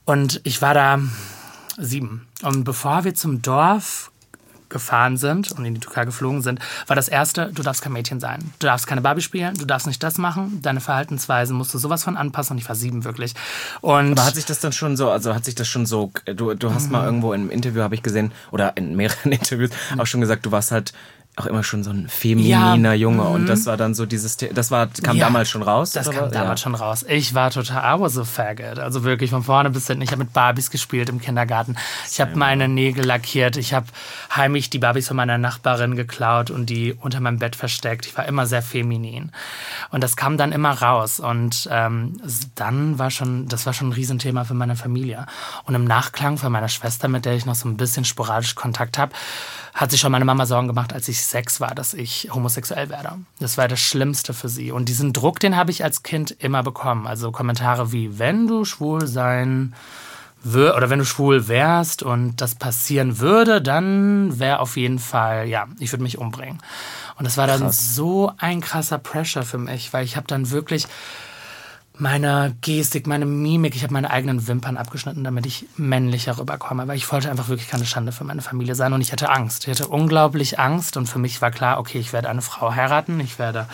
[0.04, 1.00] Und ich war da
[1.78, 2.28] sieben.
[2.42, 4.10] Und bevor wir zum Dorf
[4.76, 8.20] gefahren sind und in die Türkei geflogen sind, war das erste, du darfst kein Mädchen
[8.20, 8.52] sein.
[8.58, 12.04] Du darfst keine Barbie spielen, du darfst nicht das machen, deine Verhaltensweisen musst du sowas
[12.04, 13.34] von anpassen und ich war sieben wirklich.
[13.80, 16.54] Und Aber hat sich das dann schon so, also hat sich das schon so, du,
[16.54, 20.20] du hast mal irgendwo im Interview, habe ich gesehen, oder in mehreren Interviews auch schon
[20.20, 20.92] gesagt, du warst halt
[21.36, 24.70] auch immer schon so ein femininer Ja, Junge und das war dann so dieses, das
[24.70, 25.92] war, kam Ja, damals schon raus?
[25.92, 26.32] Das kam was?
[26.32, 27.04] damals schon raus.
[27.06, 28.78] Ich war total, I was a faggot.
[28.78, 30.02] Also wirklich von vorne bis hinten.
[30.02, 31.76] Ich habe mit Barbies gespielt im Kindergarten.
[32.10, 33.58] Ich habe meine Nägel lackiert.
[33.58, 33.86] Ich habe
[34.34, 38.06] heimlich die Barbies von meiner Nachbarin geklaut und die unter meinem Bett versteckt.
[38.06, 39.30] Ich war immer sehr feminin.
[39.90, 41.20] Und das kam dann immer raus.
[41.20, 42.18] Und ähm,
[42.54, 45.26] dann war schon, das war schon ein Riesenthema für meine Familie.
[45.64, 48.96] Und im Nachklang von meiner Schwester, mit der ich noch so ein bisschen sporadisch Kontakt
[48.96, 49.12] habe,
[49.74, 53.18] hat sich schon meine Mama Sorgen gemacht, als ich sechs war, dass ich homosexuell werde.
[53.38, 54.72] Das war das Schlimmste für sie.
[54.72, 57.06] Und diesen Druck, den habe ich als Kind immer bekommen.
[57.06, 59.74] Also Kommentare wie, wenn du schwul sein
[60.44, 65.66] oder wenn du schwul wärst und das passieren würde, dann wäre auf jeden Fall, ja,
[65.80, 66.58] ich würde mich umbringen.
[67.18, 70.86] Und das war dann so ein krasser Pressure für mich, weil ich habe dann wirklich
[71.98, 76.96] meine Gestik, meine Mimik, ich habe meine eigenen Wimpern abgeschnitten, damit ich männlicher rüberkomme, weil
[76.96, 79.66] ich wollte einfach wirklich keine Schande für meine Familie sein und ich hatte Angst.
[79.66, 83.18] Ich hatte unglaublich Angst und für mich war klar, okay, ich werde eine Frau heiraten,
[83.20, 83.66] ich werde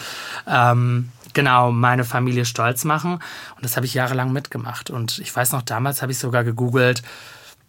[0.47, 4.91] ähm, genau meine Familie stolz machen und das habe ich jahrelang mitgemacht.
[4.91, 7.03] Und ich weiß noch, damals habe ich sogar gegoogelt,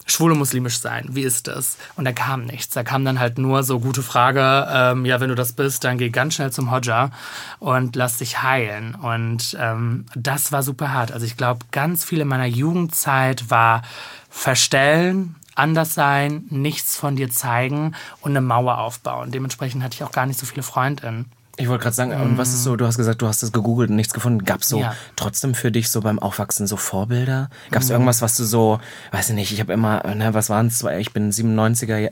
[0.06, 1.78] schwul und muslimisch sein, wie ist das?
[1.96, 2.74] Und da kam nichts.
[2.74, 5.98] Da kam dann halt nur so gute Frage, ähm, ja, wenn du das bist, dann
[5.98, 7.12] geh ganz schnell zum Hodja
[7.60, 8.96] und lass dich heilen.
[8.96, 11.12] Und ähm, das war super hart.
[11.12, 13.84] Also ich glaube, ganz viel in meiner Jugendzeit war
[14.30, 19.32] verstellen, anders sein, nichts von dir zeigen und eine Mauer aufbauen.
[19.32, 21.26] Dementsprechend hatte ich auch gar nicht so viele Freundinnen.
[21.58, 23.92] Ich wollte gerade sagen, und was ist so, du hast gesagt, du hast das gegoogelt
[23.92, 24.44] und nichts gefunden.
[24.44, 24.96] Gab es so Ja.
[25.16, 27.50] trotzdem für dich so beim Aufwachsen so Vorbilder?
[27.70, 28.80] Gab es irgendwas, was du so,
[29.12, 30.84] weiß ich nicht, ich habe immer, ne, was waren es?
[30.98, 32.10] Ich bin 97er, ja,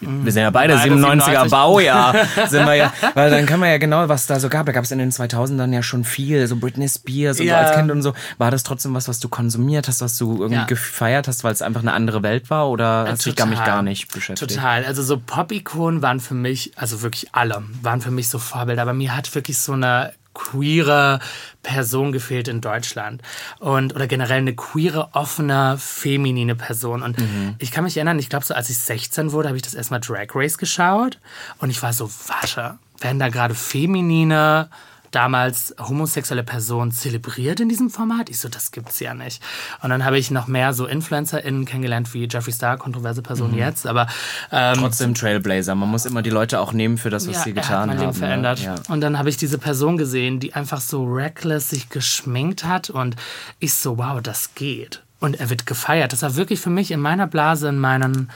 [0.00, 1.50] wir sind ja beide, Beide 97er 97.
[1.50, 2.14] Baujahr,
[2.48, 4.64] sind wir ja, weil dann kann man ja genau, was da so gab.
[4.64, 7.60] Da gab es in den 2000ern ja schon viel, so Britney Spears und Ja.
[7.60, 8.14] so als Kind und so.
[8.38, 10.64] War das trotzdem was, was du konsumiert hast, was du irgendwie Ja.
[10.64, 13.82] gefeiert hast, weil es einfach eine andere Welt war oder hast du dich damit gar
[13.82, 14.50] nicht beschäftigt?
[14.54, 14.86] Total.
[14.86, 18.77] Also so Pop-Ikonen waren für mich, also wirklich alle, waren für mich so Vorbilder.
[18.78, 21.18] Aber mir hat wirklich so eine queere
[21.62, 23.22] Person gefehlt in Deutschland.
[23.58, 27.02] Und oder generell eine queere, offene, feminine Person.
[27.02, 27.16] Und
[27.58, 30.00] ich kann mich erinnern, ich glaube so als ich 16 wurde, habe ich das erstmal
[30.00, 31.18] Drag Race geschaut.
[31.58, 34.68] Und ich war so, warte, werden da gerade feminine
[35.10, 38.30] damals homosexuelle Personen zelebriert in diesem Format?
[38.30, 39.42] Ich so, das gibt's ja nicht.
[39.82, 43.86] Und dann habe ich noch mehr so InfluencerInnen kennengelernt wie Jeffree Star, kontroverse Person jetzt,
[43.86, 44.06] aber
[44.52, 45.74] ähm, Trotzdem Trailblazer.
[45.74, 47.96] Man muss immer die Leute auch nehmen für das, was sie er getan hat mein
[47.98, 48.06] haben.
[48.06, 48.58] Leben verändert.
[48.60, 48.64] Ne?
[48.66, 48.74] Ja.
[48.88, 53.16] Und dann habe ich diese Person gesehen, die einfach so reckless sich geschminkt hat und
[53.58, 55.02] ich so, wow, das geht.
[55.20, 56.12] Und er wird gefeiert.
[56.12, 58.30] Das war wirklich für mich in meiner Blase, in meinen,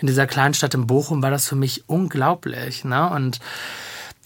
[0.00, 2.84] in dieser kleinen Stadt in Bochum, war das für mich unglaublich.
[2.84, 3.08] Ne?
[3.08, 3.40] Und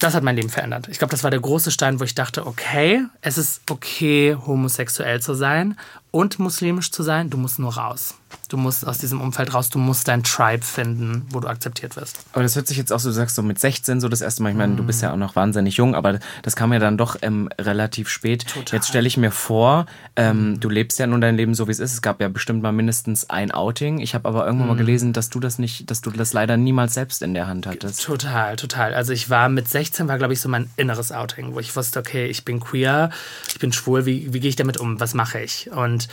[0.00, 0.88] das hat mein Leben verändert.
[0.88, 5.20] Ich glaube, das war der große Stein, wo ich dachte, okay, es ist okay, homosexuell
[5.20, 5.78] zu sein
[6.10, 7.30] und muslimisch zu sein.
[7.30, 8.16] Du musst nur raus.
[8.48, 9.70] Du musst aus diesem Umfeld raus.
[9.70, 12.18] Du musst dein Tribe finden, wo du akzeptiert wirst.
[12.32, 14.42] Aber das hört sich jetzt auch so, du sagst so mit 16 so das erste
[14.42, 14.50] Mal.
[14.50, 17.16] Ich meine, du bist ja auch noch wahnsinnig jung, aber das kam ja dann doch
[17.22, 18.44] ähm, relativ spät.
[18.72, 21.78] Jetzt stelle ich mir vor, ähm, du lebst ja nun dein Leben so, wie es
[21.78, 21.92] ist.
[21.92, 24.00] Es gab ja bestimmt mal mindestens ein Outing.
[24.00, 26.94] Ich habe aber irgendwann mal gelesen, dass du das nicht, dass du das leider niemals
[26.94, 28.02] selbst in der Hand hattest.
[28.02, 28.94] Total, total.
[28.94, 32.00] Also ich war mit 16 war, glaube ich, so mein inneres Outing, wo ich wusste,
[32.00, 33.10] okay, ich bin queer,
[33.48, 35.70] ich bin schwul, wie, wie gehe ich damit um, was mache ich?
[35.70, 36.08] Und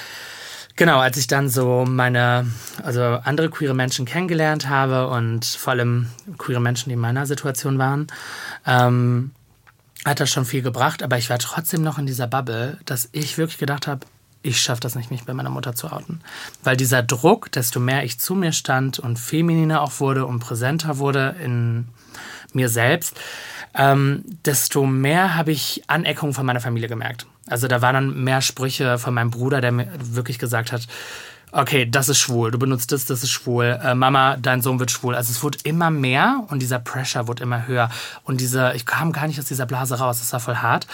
[0.78, 2.48] genau, als ich dann so meine,
[2.82, 7.78] also andere queere Menschen kennengelernt habe und vor allem queere Menschen, die in meiner Situation
[7.78, 8.08] waren,
[8.66, 9.32] ähm,
[10.06, 13.38] hat das schon viel gebracht, aber ich war trotzdem noch in dieser Bubble, dass ich
[13.38, 14.06] wirklich gedacht habe,
[14.42, 16.22] ich schaffe das nicht, mich bei meiner Mutter zu outen.
[16.64, 21.00] Weil dieser Druck, desto mehr ich zu mir stand und femininer auch wurde und präsenter
[21.00, 21.90] wurde in
[22.54, 23.20] mir selbst,
[23.74, 27.26] ähm, desto mehr habe ich Aneckungen von meiner Familie gemerkt.
[27.48, 30.88] Also da waren dann mehr Sprüche von meinem Bruder, der mir wirklich gesagt hat,
[31.52, 34.92] okay, das ist schwul, du benutzt das, das ist schwul, äh, Mama, dein Sohn wird
[34.92, 35.16] schwul.
[35.16, 37.90] Also es wurde immer mehr und dieser Pressure wurde immer höher.
[38.24, 40.88] Und diese, ich kam gar nicht aus dieser Blase raus, das war voll hart.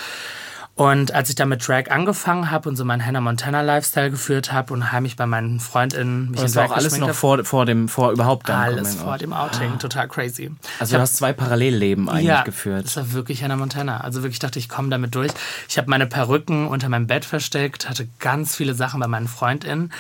[0.76, 4.52] Und als ich dann mit Drag angefangen habe und so meinen Hannah Montana Lifestyle geführt
[4.52, 7.88] habe und heimlich bei meinen FreundInnen mich das war auch alles noch vor, vor dem,
[7.88, 9.78] vor überhaupt dann Alles vor dem Outing, ah.
[9.78, 10.50] total crazy.
[10.80, 12.86] Also du hast zwei Parallelleben eigentlich ja, geführt.
[12.86, 14.02] das war wirklich Hannah Montana.
[14.02, 15.32] Also wirklich dachte ich, komme damit durch.
[15.70, 19.94] Ich habe meine Perücken unter meinem Bett versteckt, hatte ganz viele Sachen bei meinen FreundInnen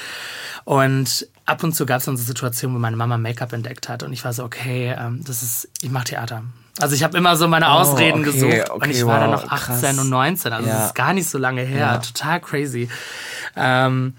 [0.64, 4.02] und ab und zu gab es dann so Situationen, wo meine Mama Make-up entdeckt hat
[4.02, 6.44] und ich war so, okay, ähm, das ist, ich mache Theater
[6.80, 9.20] also ich habe immer so meine oh, Ausreden oh, okay, gesucht okay, und ich war
[9.20, 10.00] wow, dann noch 18 krass.
[10.00, 10.76] und 19, also ja.
[10.76, 11.98] das ist gar nicht so lange her, ja.
[12.00, 12.90] total crazy.
[13.56, 14.16] Ähm,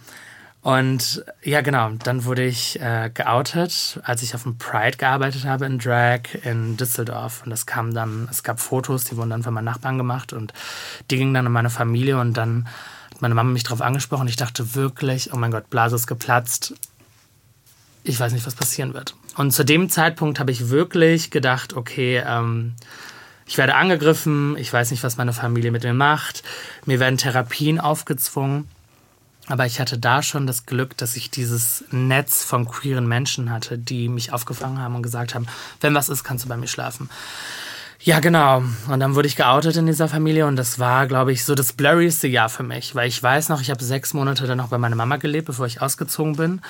[0.64, 5.66] und ja, genau, dann wurde ich äh, geoutet, als ich auf dem Pride gearbeitet habe
[5.66, 7.42] in Drag in Düsseldorf.
[7.44, 10.54] Und das kam dann, es gab Fotos, die wurden dann von meinen Nachbarn gemacht und
[11.10, 12.66] die gingen dann an meine Familie und dann
[13.12, 14.26] hat meine Mama mich darauf angesprochen.
[14.26, 16.72] Ich dachte wirklich, oh mein Gott, Blase ist geplatzt.
[18.02, 19.14] Ich weiß nicht, was passieren wird.
[19.36, 22.74] Und zu dem Zeitpunkt habe ich wirklich gedacht, okay, ähm,
[23.46, 26.42] ich werde angegriffen, ich weiß nicht, was meine Familie mit mir macht,
[26.86, 28.68] mir werden Therapien aufgezwungen.
[29.46, 33.76] Aber ich hatte da schon das Glück, dass ich dieses Netz von queeren Menschen hatte,
[33.76, 35.46] die mich aufgefangen haben und gesagt haben,
[35.82, 37.10] wenn was ist, kannst du bei mir schlafen.
[38.00, 38.62] Ja, genau.
[38.88, 41.74] Und dann wurde ich geoutet in dieser Familie und das war, glaube ich, so das
[41.74, 44.78] blurryste Jahr für mich, weil ich weiß noch, ich habe sechs Monate dann noch bei
[44.78, 46.60] meiner Mama gelebt, bevor ich ausgezogen bin.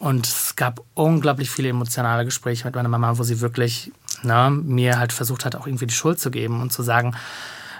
[0.00, 4.98] Und es gab unglaublich viele emotionale Gespräche mit meiner Mama, wo sie wirklich ne, mir
[4.98, 7.14] halt versucht hat, auch irgendwie die Schuld zu geben und zu sagen,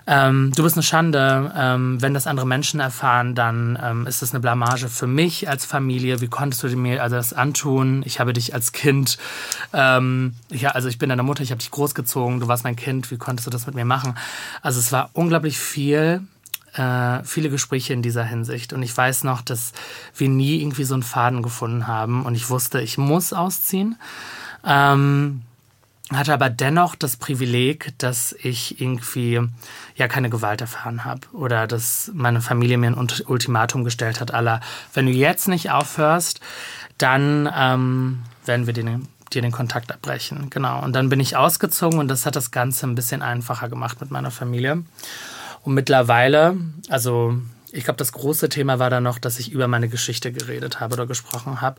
[0.06, 4.32] ähm, du bist eine Schande, ähm, wenn das andere Menschen erfahren, dann ähm, ist das
[4.32, 6.20] eine Blamage für mich als Familie.
[6.20, 8.02] Wie konntest du mir also das antun?
[8.04, 9.18] Ich habe dich als Kind,
[9.72, 13.10] ähm, ja, also ich bin deine Mutter, ich habe dich großgezogen, du warst mein Kind,
[13.10, 14.14] wie konntest du das mit mir machen?
[14.62, 16.22] Also es war unglaublich viel
[16.74, 18.72] äh, viele Gespräche in dieser Hinsicht.
[18.72, 19.72] Und ich weiß noch, dass
[20.16, 22.24] wir nie irgendwie so einen Faden gefunden haben.
[22.24, 23.96] Und ich wusste, ich muss ausziehen.
[24.64, 25.42] Ähm,
[26.12, 29.40] hatte aber dennoch das Privileg, dass ich irgendwie
[29.94, 34.60] ja keine Gewalt erfahren habe oder dass meine Familie mir ein Ultimatum gestellt hat, aller,
[34.92, 36.40] wenn du jetzt nicht aufhörst,
[36.98, 40.50] dann ähm, werden wir den, dir den Kontakt abbrechen.
[40.50, 40.82] Genau.
[40.82, 44.10] Und dann bin ich ausgezogen und das hat das Ganze ein bisschen einfacher gemacht mit
[44.10, 44.82] meiner Familie.
[45.62, 46.56] Und mittlerweile,
[46.88, 47.36] also
[47.72, 50.94] ich glaube, das große Thema war dann noch, dass ich über meine Geschichte geredet habe
[50.94, 51.78] oder gesprochen habe.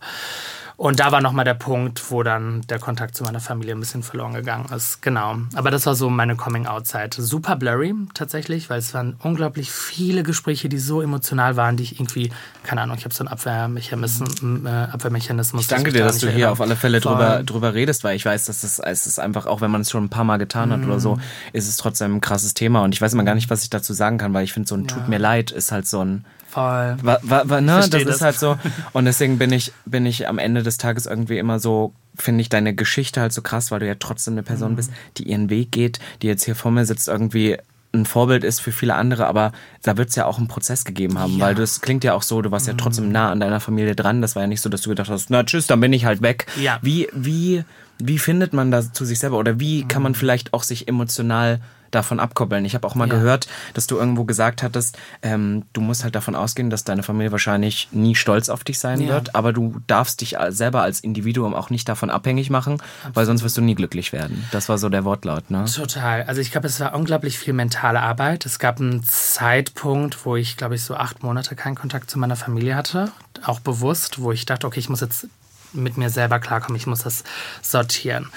[0.81, 4.01] Und da war nochmal der Punkt, wo dann der Kontakt zu meiner Familie ein bisschen
[4.01, 5.03] verloren gegangen ist.
[5.03, 5.35] Genau.
[5.53, 7.13] Aber das war so meine Coming-out-Zeit.
[7.13, 11.99] Super blurry tatsächlich, weil es waren unglaublich viele Gespräche, die so emotional waren, die ich
[11.99, 12.31] irgendwie,
[12.63, 14.41] keine Ahnung, ich habe so einen Abwehrmechanismus.
[14.41, 18.15] Äh, Abwehrmechanismus ich danke dir, dass du hier auf alle Fälle drüber, drüber redest, weil
[18.15, 20.37] ich weiß, dass das, es ist einfach, auch wenn man es schon ein paar Mal
[20.37, 20.85] getan hat mm.
[20.85, 21.21] oder so, mhm.
[21.53, 22.81] ist es trotzdem ein krasses Thema.
[22.81, 24.73] Und ich weiß immer gar nicht, was ich dazu sagen kann, weil ich finde, so
[24.73, 24.95] ein ja.
[24.95, 26.97] Tut mir leid ist halt so ein Voll.
[27.01, 27.77] War, war, war, ne?
[27.77, 28.57] Das, das ist halt so.
[28.91, 32.49] Und deswegen bin ich, bin ich am Ende des Tages irgendwie immer so, finde ich
[32.49, 34.75] deine Geschichte halt so krass, weil du ja trotzdem eine Person mhm.
[34.75, 37.57] bist, die ihren Weg geht, die jetzt hier vor mir sitzt, irgendwie
[37.93, 41.19] ein Vorbild ist für viele andere, aber da wird es ja auch einen Prozess gegeben
[41.19, 41.45] haben, ja.
[41.45, 43.11] weil das klingt ja auch so, du warst ja trotzdem mhm.
[43.11, 44.21] nah an deiner Familie dran.
[44.21, 46.21] Das war ja nicht so, dass du gedacht hast, na tschüss, dann bin ich halt
[46.21, 46.47] weg.
[46.59, 46.79] Ja.
[46.81, 47.63] Wie, wie,
[47.97, 49.87] wie findet man da zu sich selber oder wie mhm.
[49.87, 51.61] kann man vielleicht auch sich emotional
[51.91, 52.65] davon abkoppeln.
[52.65, 53.15] Ich habe auch mal ja.
[53.15, 57.31] gehört, dass du irgendwo gesagt hattest, ähm, du musst halt davon ausgehen, dass deine Familie
[57.31, 59.09] wahrscheinlich nie stolz auf dich sein ja.
[59.09, 63.15] wird, aber du darfst dich selber als Individuum auch nicht davon abhängig machen, Absolut.
[63.15, 64.45] weil sonst wirst du nie glücklich werden.
[64.51, 65.65] Das war so der Wortlaut, ne?
[65.65, 66.23] Total.
[66.23, 68.45] Also ich glaube, es war unglaublich viel mentale Arbeit.
[68.45, 72.35] Es gab einen Zeitpunkt, wo ich, glaube ich, so acht Monate keinen Kontakt zu meiner
[72.35, 73.11] Familie hatte,
[73.45, 75.27] auch bewusst, wo ich dachte, okay, ich muss jetzt
[75.73, 77.23] mit mir selber klarkommen, ich muss das
[77.61, 78.29] sortieren.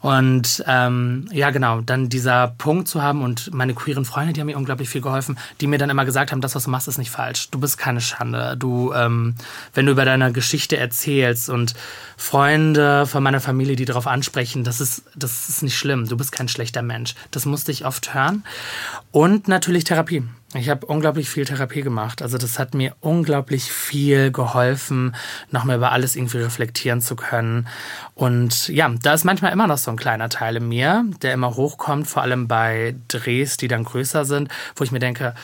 [0.00, 4.46] Und ähm, ja, genau, dann dieser Punkt zu haben und meine queeren Freunde, die haben
[4.46, 6.98] mir unglaublich viel geholfen, die mir dann immer gesagt haben, das, was du machst, ist
[6.98, 7.50] nicht falsch.
[7.50, 8.56] Du bist keine Schande.
[8.58, 9.34] Du, ähm,
[9.74, 11.74] wenn du über deine Geschichte erzählst und
[12.16, 16.08] Freunde von meiner Familie, die darauf ansprechen, das ist, das ist nicht schlimm.
[16.08, 17.14] Du bist kein schlechter Mensch.
[17.30, 18.44] Das musste ich oft hören.
[19.12, 20.24] Und natürlich Therapie.
[20.54, 22.22] Ich habe unglaublich viel Therapie gemacht.
[22.22, 25.14] Also das hat mir unglaublich viel geholfen,
[25.50, 27.68] nochmal über alles irgendwie reflektieren zu können.
[28.16, 31.54] Und ja, da ist manchmal immer noch so ein kleiner Teil in mir, der immer
[31.54, 35.34] hochkommt, vor allem bei Drehs, die dann größer sind, wo ich mir denke,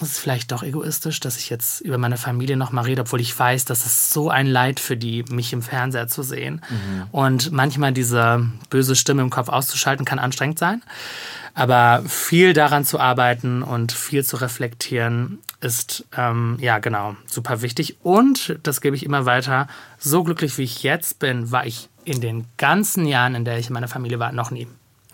[0.00, 3.38] das ist vielleicht doch egoistisch, dass ich jetzt über meine Familie nochmal rede, obwohl ich
[3.38, 6.62] weiß, dass es so ein Leid für die, mich im Fernseher zu sehen.
[6.70, 7.02] Mhm.
[7.12, 10.82] Und manchmal diese böse Stimme im Kopf auszuschalten, kann anstrengend sein.
[11.54, 17.98] Aber viel daran zu arbeiten und viel zu reflektieren, ist ähm, ja genau super wichtig.
[18.02, 19.68] Und das gebe ich immer weiter.
[19.98, 23.68] So glücklich wie ich jetzt bin, war ich in den ganzen Jahren, in der ich
[23.68, 24.66] in meiner Familie war, noch nie.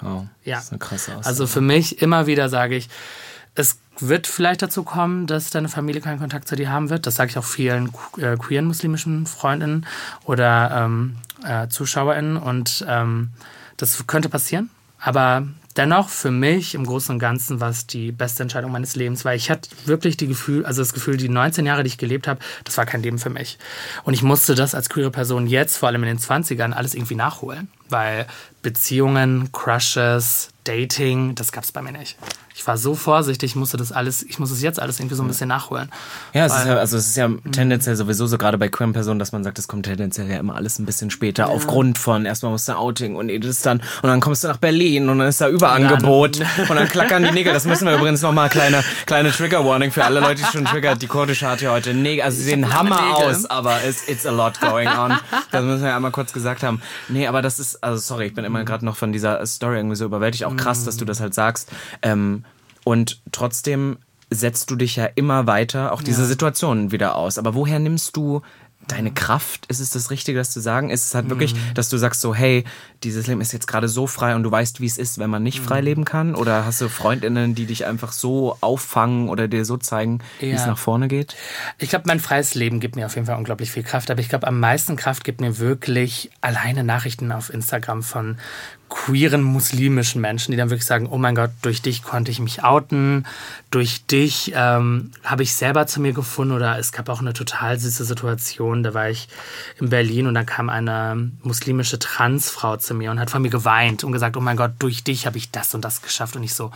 [0.03, 0.57] Oh, ja.
[0.57, 1.27] Das ist eine krasse Aussage.
[1.27, 2.89] Also für mich immer wieder sage ich,
[3.55, 7.07] es wird vielleicht dazu kommen, dass deine Familie keinen Kontakt zu dir haben wird.
[7.07, 9.87] Das sage ich auch vielen äh, queeren muslimischen Freundinnen
[10.25, 12.37] oder ähm, äh, ZuschauerInnen.
[12.37, 13.31] Und ähm,
[13.79, 14.71] das könnte passieren.
[15.01, 15.47] Aber
[15.77, 19.37] dennoch für mich im Großen und Ganzen war es die beste Entscheidung meines Lebens, weil
[19.37, 22.41] ich hatte wirklich die Gefühl, also das Gefühl, die 19 Jahre, die ich gelebt habe,
[22.65, 23.59] das war kein Leben für mich.
[24.05, 27.15] Und ich musste das als queere Person jetzt, vor allem in den 20ern, alles irgendwie
[27.15, 28.27] nachholen, weil
[28.63, 32.17] Beziehungen, Crushes, Dating, das gab es bei mir nicht
[32.57, 35.23] ich war so vorsichtig, ich musste das alles, ich muss es jetzt alles irgendwie so
[35.23, 35.91] ein bisschen nachholen.
[36.33, 39.19] Ja, es ist ja, also es ist ja tendenziell sowieso so gerade bei queeren Personen,
[39.19, 41.49] dass man sagt, es kommt tendenziell ja immer alles ein bisschen später ja.
[41.51, 45.11] aufgrund von erstmal musst du Outing und das dann und dann kommst du nach Berlin
[45.11, 47.53] und dann ist da Überangebot ja, und dann klackern die Nägel.
[47.53, 51.03] Das müssen wir übrigens nochmal kleine kleine Trigger Warning für alle Leute, die schon triggert.
[51.03, 54.33] Die kurdische hat ja heute Nägel, also sie sehen Hammer aus, aber it's, it's a
[54.33, 55.19] lot going on.
[55.51, 56.81] Das müssen wir ja einmal kurz gesagt haben.
[57.11, 59.97] Nee, aber das ist, also sorry, ich bin immer gerade noch von dieser Story irgendwie
[59.97, 60.47] so überwältigt.
[60.47, 61.71] Auch krass, dass du das halt sagst.
[62.01, 62.46] Ähm,
[62.87, 63.99] und trotzdem
[64.31, 66.29] setzt du dich ja immer weiter auch diese ja.
[66.29, 67.37] Situationen wieder aus.
[67.37, 68.43] Aber woher nimmst du
[68.87, 69.67] deine Kraft?
[69.67, 70.91] Ist es das Richtige, das zu sagen?
[70.91, 71.75] Ist es halt wirklich, mhm.
[71.75, 72.63] dass du sagst so, hey,
[73.03, 75.43] dieses Leben ist jetzt gerade so frei und du weißt, wie es ist, wenn man
[75.43, 75.85] nicht frei mhm.
[75.85, 76.37] leben kann?
[76.37, 80.49] Oder hast du Freundinnen, die dich einfach so auffangen oder dir so zeigen, ja.
[80.49, 81.35] wie es nach vorne geht?
[81.79, 84.13] Ich glaube, mein freies Leben gibt mir auf jeden Fall unglaublich viel Kraft.
[84.13, 88.39] Aber ich glaube, am meisten Kraft gibt mir wirklich alleine Nachrichten auf Instagram von
[88.89, 92.63] queeren muslimischen Menschen, die dann wirklich sagen, oh mein Gott, durch dich konnte ich mich
[92.63, 93.27] outen,
[93.71, 97.79] durch dich ähm, habe ich selber zu mir gefunden oder es gab auch eine total
[97.79, 99.29] süße Situation, da war ich
[99.81, 104.05] in Berlin und da kam eine muslimische Transfrau zu mir und hat von mir geweint
[104.05, 106.55] und gesagt, oh mein Gott, durch dich habe ich das und das geschafft und ich
[106.55, 106.71] so,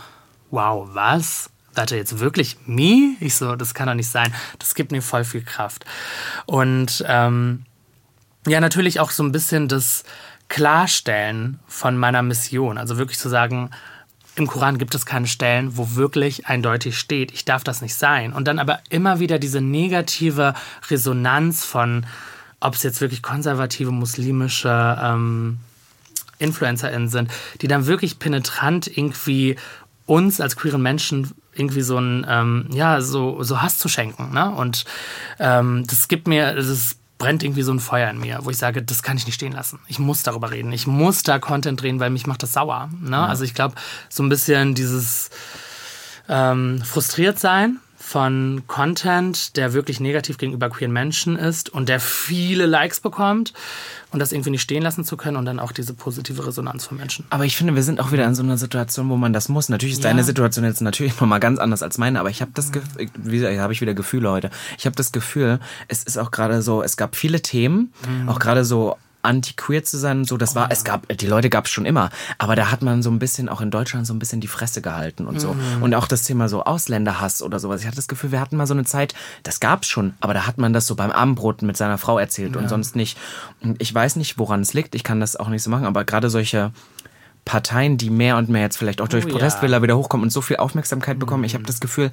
[0.49, 1.49] wow, was?
[1.73, 3.15] Warte, jetzt wirklich me?
[3.21, 4.33] Ich so, das kann doch nicht sein.
[4.59, 5.85] Das gibt mir voll viel Kraft.
[6.45, 7.63] Und ähm,
[8.45, 10.03] ja, natürlich auch so ein bisschen das
[10.51, 12.77] Klarstellen von meiner Mission.
[12.77, 13.69] Also wirklich zu sagen,
[14.35, 18.33] im Koran gibt es keine Stellen, wo wirklich eindeutig steht, ich darf das nicht sein.
[18.33, 20.53] Und dann aber immer wieder diese negative
[20.89, 22.05] Resonanz von,
[22.59, 25.59] ob es jetzt wirklich konservative muslimische ähm,
[26.39, 29.55] InfluencerInnen sind, die dann wirklich penetrant irgendwie
[30.05, 34.33] uns als queeren Menschen irgendwie so ein, ähm, ja, so, so Hass zu schenken.
[34.33, 34.51] Ne?
[34.51, 34.83] Und
[35.39, 38.81] ähm, das gibt mir, das brennt irgendwie so ein Feuer in mir, wo ich sage,
[38.81, 39.77] das kann ich nicht stehen lassen.
[39.87, 40.71] Ich muss darüber reden.
[40.71, 42.89] Ich muss da Content drehen, weil mich macht das sauer.
[42.99, 43.11] Ne?
[43.11, 43.27] Ja.
[43.27, 43.75] Also ich glaube,
[44.09, 45.29] so ein bisschen dieses
[46.27, 47.77] ähm, frustriert sein
[48.11, 53.53] von Content, der wirklich negativ gegenüber queeren Menschen ist und der viele Likes bekommt
[54.11, 56.97] und das irgendwie nicht stehen lassen zu können und dann auch diese positive Resonanz von
[56.97, 57.23] Menschen.
[57.29, 59.69] Aber ich finde, wir sind auch wieder in so einer Situation, wo man das muss.
[59.69, 60.09] Natürlich ist ja.
[60.09, 63.71] deine Situation jetzt natürlich nochmal ganz anders als meine, aber ich habe das Gefühl, habe
[63.71, 64.49] ich wieder Gefühle heute.
[64.77, 68.27] Ich habe das Gefühl, es ist auch gerade so, es gab viele Themen, mhm.
[68.27, 70.71] auch gerade so anti-queer zu sein und so, das war, oh.
[70.71, 73.49] es gab, die Leute gab es schon immer, aber da hat man so ein bisschen,
[73.49, 75.53] auch in Deutschland so ein bisschen die Fresse gehalten und so.
[75.53, 75.83] Mhm.
[75.83, 77.81] Und auch das Thema so Ausländerhass oder sowas.
[77.81, 80.33] Ich hatte das Gefühl, wir hatten mal so eine Zeit, das gab es schon, aber
[80.33, 82.61] da hat man das so beim Abendbrot mit seiner Frau erzählt ja.
[82.61, 83.17] und sonst nicht.
[83.61, 86.03] Und ich weiß nicht, woran es liegt, ich kann das auch nicht so machen, aber
[86.03, 86.71] gerade solche
[87.45, 89.83] Parteien, die mehr und mehr jetzt vielleicht auch durch oh, Protestwähler ja.
[89.83, 91.67] wieder hochkommen und so viel Aufmerksamkeit bekommen, ich habe mhm.
[91.67, 92.11] das Gefühl,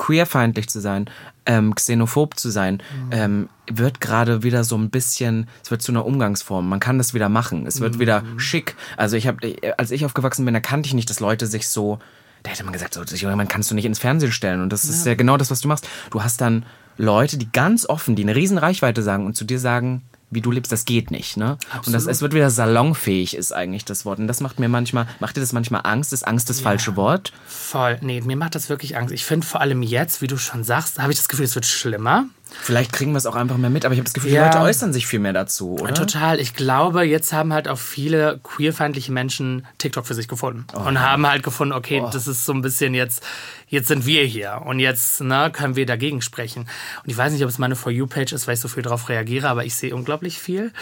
[0.00, 1.10] queerfeindlich zu sein,
[1.44, 3.10] ähm, xenophob zu sein, mhm.
[3.12, 6.68] ähm, wird gerade wieder so ein bisschen, es wird zu einer Umgangsform.
[6.68, 7.66] Man kann das wieder machen.
[7.66, 8.00] Es wird mhm.
[8.00, 8.76] wieder schick.
[8.96, 11.98] Also ich habe, als ich aufgewachsen bin, da kannte ich nicht, dass Leute sich so,
[12.42, 14.62] da hätte man gesagt, so, man kannst du nicht ins Fernsehen stellen.
[14.62, 14.90] Und das ja.
[14.90, 15.86] ist ja genau das, was du machst.
[16.10, 16.64] Du hast dann
[16.96, 20.50] Leute, die ganz offen, die eine riesen Reichweite sagen und zu dir sagen, wie du
[20.50, 21.36] lebst, das geht nicht.
[21.36, 21.58] Ne?
[21.70, 21.86] Absolut.
[21.86, 24.18] Und das, es wird wieder salonfähig, ist eigentlich das Wort.
[24.18, 26.12] Und das macht mir manchmal, macht dir das manchmal Angst?
[26.12, 26.64] Ist Angst das ja.
[26.64, 27.32] falsche Wort?
[27.46, 27.98] Voll.
[28.00, 29.12] Nee, mir macht das wirklich Angst.
[29.12, 31.66] Ich finde vor allem jetzt, wie du schon sagst, habe ich das Gefühl, es wird
[31.66, 32.26] schlimmer.
[32.62, 34.48] Vielleicht kriegen wir es auch einfach mehr mit, aber ich habe das Gefühl, ja.
[34.48, 35.94] die Leute äußern sich viel mehr dazu, oder?
[35.94, 36.40] Total.
[36.40, 40.66] Ich glaube, jetzt haben halt auch viele queerfeindliche Menschen TikTok für sich gefunden.
[40.74, 40.86] Oh.
[40.86, 42.10] Und haben halt gefunden, okay, oh.
[42.12, 43.22] das ist so ein bisschen jetzt,
[43.68, 46.62] jetzt sind wir hier und jetzt ne, können wir dagegen sprechen.
[47.02, 49.08] Und ich weiß nicht, ob es meine For You-Page ist, weil ich so viel darauf
[49.08, 50.72] reagiere, aber ich sehe unglaublich viel.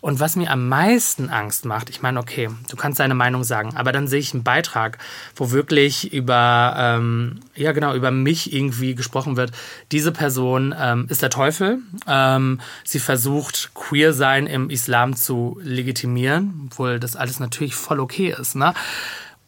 [0.00, 3.76] Und was mir am meisten Angst macht, ich meine, okay, du kannst deine Meinung sagen,
[3.76, 4.98] aber dann sehe ich einen Beitrag,
[5.36, 9.52] wo wirklich über, ähm, ja genau, über mich irgendwie gesprochen wird.
[9.92, 11.80] Diese Person ähm, ist ist der Teufel.
[12.06, 18.32] Ähm, sie versucht, queer sein im Islam zu legitimieren, obwohl das alles natürlich voll okay
[18.38, 18.54] ist.
[18.54, 18.72] Ne?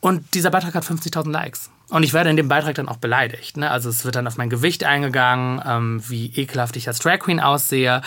[0.01, 1.71] Und dieser Beitrag hat 50.000 Likes.
[1.91, 3.57] Und ich werde in dem Beitrag dann auch beleidigt.
[3.57, 3.71] Ne?
[3.71, 7.41] Also es wird dann auf mein Gewicht eingegangen, ähm, wie ekelhaft ich als Drag Queen
[7.41, 8.03] aussehe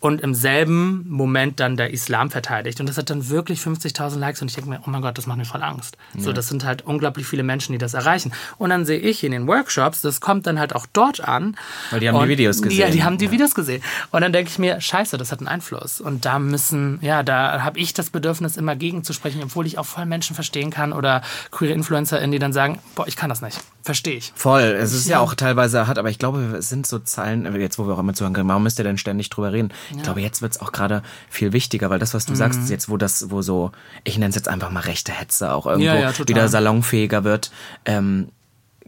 [0.00, 2.80] und im selben Moment dann der Islam verteidigt.
[2.80, 5.26] Und das hat dann wirklich 50.000 Likes und ich denke mir, oh mein Gott, das
[5.26, 5.96] macht mir voll Angst.
[6.14, 6.22] Ja.
[6.22, 8.32] So, das sind halt unglaublich viele Menschen, die das erreichen.
[8.56, 11.56] Und dann sehe ich in den Workshops, das kommt dann halt auch dort an.
[11.90, 12.78] Weil die haben die Videos gesehen.
[12.78, 13.82] Ja, die haben die Videos gesehen.
[14.12, 16.00] Und dann denke ich mir, scheiße, das hat einen Einfluss.
[16.00, 20.06] Und da müssen, ja, da habe ich das Bedürfnis, immer gegenzusprechen, obwohl ich auch voll
[20.06, 23.58] Menschen verstehen kann oder queere InfluencerInnen, die dann sagen, boah, ich kann das nicht.
[23.82, 24.32] Verstehe ich.
[24.34, 24.62] Voll.
[24.62, 25.16] Es ist ja.
[25.16, 25.20] ja.
[25.20, 28.14] auch teilweise hart, aber ich glaube, es sind so Zahlen, jetzt wo wir auch immer
[28.14, 29.70] zuhören können, warum müsst ihr denn ständig drüber reden?
[29.90, 29.96] Ja.
[29.96, 32.36] Ich glaube, jetzt wird es auch gerade viel wichtiger, weil das, was du mhm.
[32.36, 33.72] sagst, jetzt, wo das, wo so,
[34.04, 37.50] ich nenne es jetzt einfach mal rechte Hetze auch irgendwo ja, wieder salonfähiger wird,
[37.84, 38.28] ähm,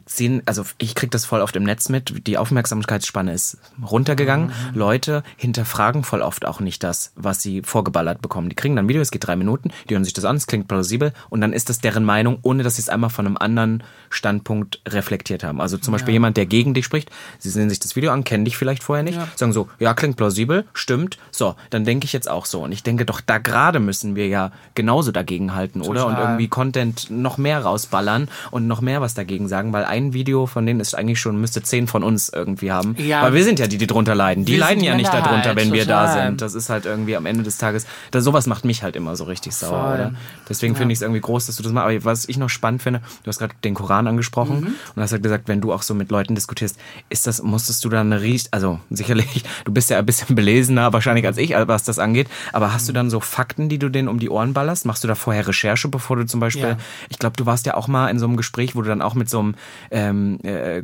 [0.06, 4.48] sehen, also ich kriege das voll oft im Netz mit, die Aufmerksamkeitsspanne ist runtergegangen.
[4.48, 4.78] Mhm.
[4.78, 8.48] Leute hinterfragen voll oft auch nicht das, was sie vorgeballert bekommen.
[8.48, 10.46] Die kriegen dann ein Video, es geht drei Minuten, die hören sich das an, es
[10.46, 13.37] klingt plausibel und dann ist das deren Meinung, ohne dass sie es einmal von einem
[13.37, 15.61] anderen Standpunkt reflektiert haben.
[15.61, 18.44] Also zum Beispiel jemand, der gegen dich spricht, sie sehen sich das Video an, kennen
[18.44, 19.28] dich vielleicht vorher nicht, ja.
[19.37, 22.62] sagen so, ja, klingt plausibel, stimmt, so, dann denke ich jetzt auch so.
[22.62, 25.90] Und ich denke doch, da gerade müssen wir ja genauso dagegen halten, Total.
[25.90, 26.06] oder?
[26.06, 30.46] Und irgendwie Content noch mehr rausballern und noch mehr was dagegen sagen, weil ein Video
[30.46, 32.94] von denen ist eigentlich schon, müsste zehn von uns irgendwie haben.
[32.98, 33.22] Ja.
[33.22, 34.44] Weil wir sind ja die, die drunter leiden.
[34.44, 35.72] Die leiden ja nicht darunter, wenn Total.
[35.72, 36.40] wir da sind.
[36.40, 39.24] Das ist halt irgendwie am Ende des Tages, das, sowas macht mich halt immer so
[39.24, 39.94] richtig sauer, Voll.
[39.94, 40.14] oder?
[40.48, 40.79] Deswegen ja.
[40.79, 41.88] finde ich es irgendwie groß, dass du das machst.
[41.88, 44.74] Aber was ich noch spannend finde, du hast gerade den Koran angesprochen mhm.
[44.94, 47.88] und hast halt gesagt, wenn du auch so mit Leuten diskutierst, ist das, musstest du
[47.88, 51.98] dann riecht, also sicherlich, du bist ja ein bisschen belesener wahrscheinlich als ich, was das
[51.98, 52.87] angeht, aber hast mhm.
[52.88, 54.87] du dann so Fakten, die du denen um die Ohren ballerst?
[54.87, 56.77] Machst du da vorher Recherche, bevor du zum Beispiel, ja.
[57.09, 59.14] ich glaube, du warst ja auch mal in so einem Gespräch, wo du dann auch
[59.14, 59.55] mit so einem
[59.90, 60.82] ähm, ähm, äh,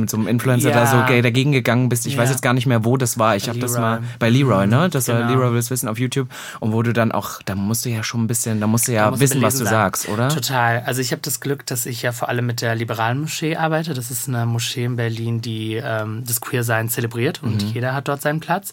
[0.00, 0.84] mit so einem Influencer ja.
[0.84, 2.06] da so dagegen gegangen bist.
[2.06, 2.20] Ich ja.
[2.20, 3.36] weiß jetzt gar nicht mehr, wo das war.
[3.36, 4.88] Ich habe das mal bei Leroy, ne?
[4.88, 5.20] Das genau.
[5.20, 6.28] war Leroy will's wissen auf YouTube.
[6.60, 8.92] Und wo du dann auch, da musst du ja schon ein bisschen, da musst du
[8.92, 9.72] ja musst wissen, was du sein.
[9.72, 10.28] sagst, oder?
[10.28, 10.82] Total.
[10.86, 13.94] Also ich habe das Glück, dass ich ja vor allem mit der liberalen Moschee arbeite.
[13.94, 17.70] Das ist eine Moschee in Berlin, die ähm, das Queersein zelebriert und mhm.
[17.72, 18.72] jeder hat dort seinen Platz.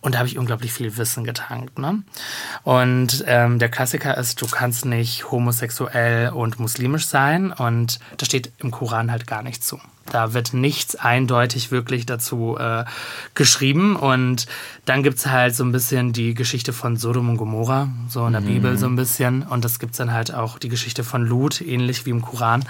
[0.00, 1.78] Und da habe ich unglaublich viel Wissen getankt.
[1.78, 2.02] Ne?
[2.64, 7.52] Und ähm, der Klassiker ist, du kannst nicht homosexuell und muslimisch sein.
[7.52, 9.78] Und da steht im Koran halt gar nichts zu.
[10.06, 12.84] Da wird nichts eindeutig wirklich dazu äh,
[13.34, 13.94] geschrieben.
[13.94, 14.46] Und
[14.84, 18.32] dann gibt es halt so ein bisschen die Geschichte von Sodom und Gomorra, so in
[18.32, 18.46] der mhm.
[18.46, 19.42] Bibel so ein bisschen.
[19.42, 22.64] Und das gibt es dann halt auch die Geschichte von Lut, ähnlich wie im Koran.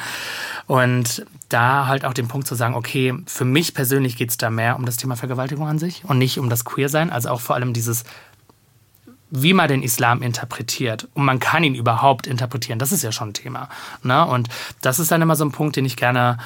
[0.66, 4.50] Und da halt auch den Punkt zu sagen, okay, für mich persönlich geht es da
[4.50, 7.10] mehr um das Thema Vergewaltigung an sich und nicht um das Queersein.
[7.10, 8.04] Also auch vor allem dieses
[9.35, 11.09] wie man den Islam interpretiert.
[11.14, 12.79] Und man kann ihn überhaupt interpretieren.
[12.79, 13.71] Das ist ja schon ein Thema.
[14.03, 14.25] Ne?
[14.25, 14.49] Und
[14.83, 16.37] das ist dann immer so ein Punkt, den ich gerne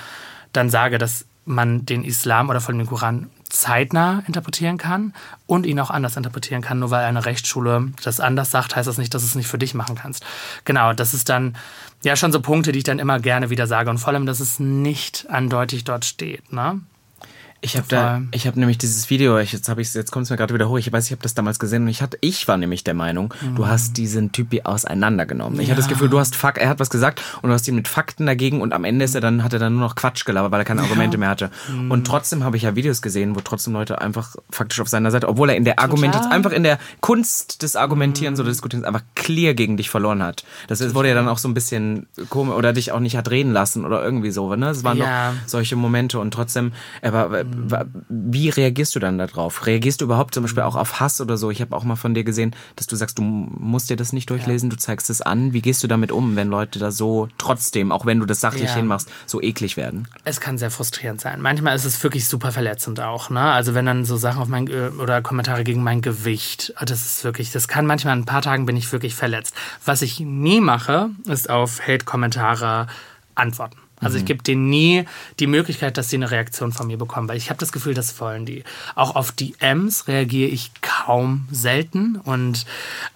[0.52, 5.14] dann sage, dass man den Islam oder vor allem den Koran zeitnah interpretieren kann
[5.46, 6.78] und ihn auch anders interpretieren kann.
[6.78, 9.58] Nur weil eine Rechtsschule das anders sagt, heißt das nicht, dass du es nicht für
[9.58, 10.24] dich machen kannst.
[10.64, 11.56] Genau, das ist dann
[12.04, 13.90] ja schon so Punkte, die ich dann immer gerne wieder sage.
[13.90, 16.52] Und vor allem, dass es nicht eindeutig dort steht.
[16.52, 16.80] Ne?
[17.60, 20.30] Ich habe da, ich habe nämlich dieses Video, ich, jetzt habe ich jetzt kommt es
[20.30, 20.78] mir gerade wieder hoch.
[20.78, 23.32] Ich weiß, ich habe das damals gesehen und ich hatte, ich war nämlich der Meinung,
[23.40, 23.56] mhm.
[23.56, 25.58] du hast diesen Typi auseinandergenommen.
[25.60, 27.74] Ich hatte das Gefühl, du hast Fakt, er hat was gesagt und du hast ihn
[27.74, 30.24] mit Fakten dagegen und am Ende ist er dann hat er dann nur noch Quatsch
[30.24, 31.20] gelabert, weil er keine Argumente ja.
[31.20, 31.50] mehr hatte.
[31.70, 31.90] Mhm.
[31.90, 35.28] Und trotzdem habe ich ja Videos gesehen, wo trotzdem Leute einfach faktisch auf seiner Seite,
[35.28, 38.44] obwohl er in der Argumentation, einfach in der Kunst des Argumentierens mhm.
[38.44, 40.44] oder Diskutierens einfach clear gegen dich verloren hat.
[40.68, 40.94] Das Total.
[40.94, 43.84] wurde ja dann auch so ein bisschen komisch oder dich auch nicht hat reden lassen
[43.84, 44.68] oder irgendwie so, ne?
[44.70, 45.32] Es waren ja.
[45.32, 47.45] noch solche Momente und trotzdem, er war
[48.08, 49.66] wie reagierst du dann darauf?
[49.66, 51.50] Reagierst du überhaupt zum Beispiel auch auf Hass oder so?
[51.50, 54.30] Ich habe auch mal von dir gesehen, dass du sagst, du musst dir das nicht
[54.30, 54.76] durchlesen, ja.
[54.76, 55.52] du zeigst es an.
[55.52, 58.70] Wie gehst du damit um, wenn Leute da so trotzdem, auch wenn du das sachlich
[58.70, 58.76] ja.
[58.76, 60.08] hinmachst, so eklig werden?
[60.24, 61.40] Es kann sehr frustrierend sein.
[61.40, 63.30] Manchmal ist es wirklich super verletzend auch.
[63.30, 63.40] Ne?
[63.40, 67.52] Also wenn dann so Sachen auf mein oder Kommentare gegen mein Gewicht, das ist wirklich,
[67.52, 69.54] das kann manchmal in ein paar Tagen bin ich wirklich verletzt.
[69.84, 72.86] Was ich nie mache, ist auf Hate-Kommentare
[73.34, 73.76] antworten.
[74.00, 74.20] Also mhm.
[74.20, 75.04] ich gebe denen nie
[75.38, 78.18] die Möglichkeit, dass sie eine Reaktion von mir bekommen, weil ich habe das Gefühl, das
[78.20, 78.64] wollen die.
[78.94, 82.66] Auch auf DMs reagiere ich kaum selten und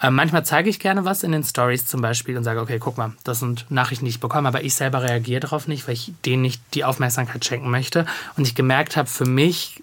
[0.02, 2.96] äh, manchmal zeige ich gerne was in den Stories zum Beispiel und sage, okay, guck
[2.96, 6.12] mal, das sind Nachrichten, die ich bekomme, aber ich selber reagiere darauf nicht, weil ich
[6.24, 9.82] denen nicht die Aufmerksamkeit schenken möchte und ich gemerkt habe, für mich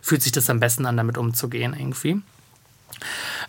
[0.00, 2.20] fühlt sich das am besten an, damit umzugehen irgendwie.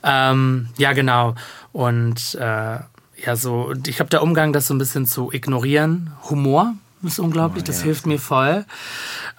[0.03, 1.35] Ähm, ja, genau.
[1.71, 2.79] Und äh,
[3.25, 7.63] ja, so, ich glaube, der Umgang, das so ein bisschen zu ignorieren, Humor ist unglaublich,
[7.63, 7.85] oh, das ja.
[7.85, 8.65] hilft mir voll.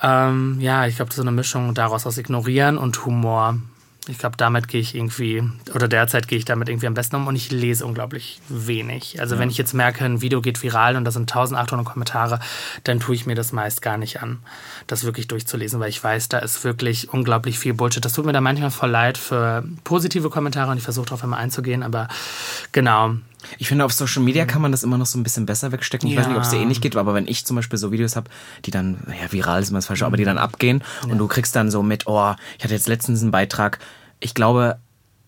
[0.02, 3.58] Ähm, ja, ich glaube, das ist so eine Mischung daraus aus Ignorieren und Humor.
[4.06, 5.42] Ich glaube, damit gehe ich irgendwie,
[5.74, 9.18] oder derzeit gehe ich damit irgendwie am besten um und ich lese unglaublich wenig.
[9.18, 9.40] Also ja.
[9.40, 12.38] wenn ich jetzt merke, ein Video geht viral und da sind 1800 Kommentare,
[12.84, 14.40] dann tue ich mir das meist gar nicht an,
[14.86, 18.04] das wirklich durchzulesen, weil ich weiß, da ist wirklich unglaublich viel Bullshit.
[18.04, 21.38] Das tut mir da manchmal voll leid für positive Kommentare und ich versuche darauf immer
[21.38, 22.08] einzugehen, aber
[22.72, 23.14] genau,
[23.58, 26.08] Ich finde, auf Social Media kann man das immer noch so ein bisschen besser wegstecken.
[26.08, 26.28] Ich weiß Ja.
[26.28, 28.30] nicht, ob es dir ähnlich geht, aber wenn ich zum Beispiel so Videos habe,
[28.64, 31.54] die dann, ja, viral ist immer das Falsche, aber die dann abgehen und du kriegst
[31.56, 33.78] dann so mit, oh, ich hatte jetzt letztens einen Beitrag,
[34.20, 34.78] ich glaube,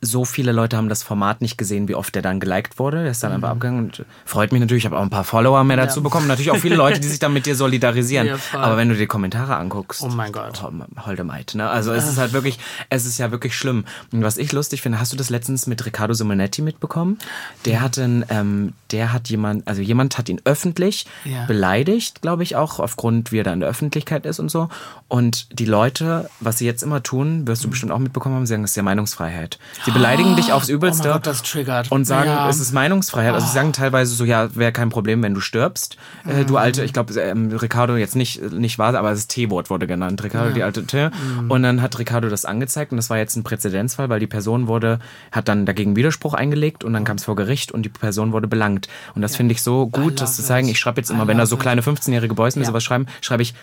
[0.02, 3.02] so viele Leute haben das Format nicht gesehen, wie oft der dann geliked wurde.
[3.02, 4.82] Der ist dann einfach abgegangen und freut mich natürlich.
[4.84, 6.26] Ich habe auch ein paar Follower mehr dazu bekommen.
[6.26, 8.26] Natürlich auch viele Leute, die sich dann mit dir solidarisieren.
[8.52, 8.58] Ja.
[8.58, 10.02] Aber wenn du dir Kommentare anguckst.
[10.02, 10.62] Oh mein Gott.
[10.64, 10.70] Oh,
[11.06, 11.68] holde Maid, ne?
[11.68, 12.58] Also es ist halt wirklich,
[12.90, 13.84] es ist ja wirklich schlimm.
[14.12, 17.18] Und was ich lustig finde, hast du das letztens mit Riccardo Simonetti mitbekommen?
[17.64, 21.44] Der hat einen, ähm, der hat jemand, also jemand hat ihn öffentlich Ja.
[21.46, 24.68] beleidigt, glaube ich auch, aufgrund wie er da in der Öffentlichkeit ist und so.
[25.08, 28.50] Und die Leute, was sie jetzt immer tun, wirst du bestimmt auch mitbekommen haben, sie
[28.50, 29.58] sagen, es ist ja Meinungsfreiheit.
[29.86, 31.04] Sie beleidigen dich aufs Übelste.
[31.08, 31.90] Oh mein Gott, das triggert.
[31.92, 32.48] Und sagen, Ja.
[32.48, 33.32] es ist Meinungsfreiheit.
[33.34, 35.96] Also sie sagen teilweise so, ja, wäre kein Problem, wenn du stirbst.
[36.28, 36.46] Äh, Mhm.
[36.48, 40.22] du alte, ich glaube, ähm, Ricardo jetzt nicht, nicht wahr, aber das T-Wort wurde genannt.
[40.24, 41.08] Ricardo, die alte T.
[41.10, 41.50] Mhm.
[41.50, 44.66] Und dann hat Ricardo das angezeigt und das war jetzt ein Präzedenzfall, weil die Person
[44.66, 44.98] wurde,
[45.30, 48.48] hat dann dagegen Widerspruch eingelegt und dann kam es vor Gericht und die Person wurde
[48.48, 48.88] belangt.
[49.14, 50.68] Und das finde ich so gut, das zu zeigen.
[50.68, 52.66] Ich schreibe jetzt immer, wenn da so kleine 15-jährige Boys mir Ja.
[52.68, 53.54] sowas schreiben, schreibe ich,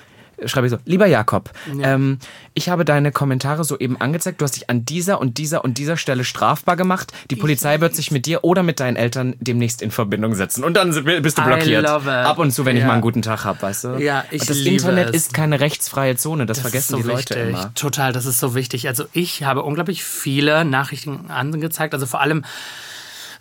[0.45, 2.19] schreibe ich so, lieber Jakob, ähm,
[2.53, 5.97] ich habe deine Kommentare soeben angezeigt, du hast dich an dieser und dieser und dieser
[5.97, 7.11] Stelle strafbar gemacht.
[7.31, 10.63] Die Polizei wird sich mit dir oder mit deinen Eltern demnächst in Verbindung setzen.
[10.63, 11.85] Und dann bist du blockiert.
[11.87, 12.87] Ab und zu, wenn ich Ja.
[12.87, 13.89] mal einen guten Tag habe, weißt du?
[13.97, 15.15] Ja, ich und das liebe Internet es.
[15.15, 17.49] ist keine rechtsfreie Zone, das, Das vergessen so die Leute wichtig.
[17.49, 17.73] immer.
[17.75, 18.87] Total, das ist so wichtig.
[18.87, 21.93] Also ich habe unglaublich viele Nachrichten angezeigt.
[21.93, 22.43] Also vor allem,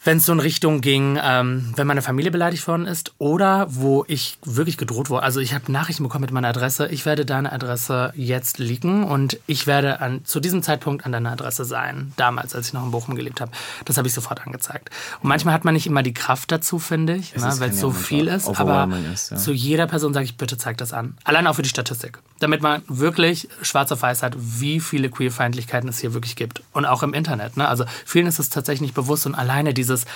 [0.04, 4.04] wenn es so in Richtung ging, ähm, wenn meine Familie beleidigt worden ist oder wo
[4.08, 5.22] ich wirklich gedroht wurde.
[5.22, 6.88] Also ich habe Nachrichten bekommen mit meiner Adresse.
[6.88, 11.32] Ich werde deine Adresse jetzt leaken und ich werde an, zu diesem Zeitpunkt an deiner
[11.32, 12.12] Adresse sein.
[12.16, 13.52] Damals, als ich noch in Bochum gelebt habe.
[13.84, 14.90] Das habe ich sofort angezeigt.
[15.22, 17.92] Und manchmal hat man nicht immer die Kraft dazu, finde ich, ne, weil es so
[17.92, 18.48] viel ist.
[18.48, 19.36] Aber ist, ja.
[19.36, 21.16] zu jeder Person sage ich, bitte zeig das an.
[21.24, 22.18] Allein auch für die Statistik.
[22.40, 26.62] Damit man wirklich schwarz auf weiß hat, wie viele Queerfeindlichkeiten es hier wirklich gibt.
[26.72, 27.56] Und auch im Internet.
[27.56, 27.68] Ne?
[27.68, 30.06] Also vielen ist es tatsächlich nicht bewusst und alleine dieses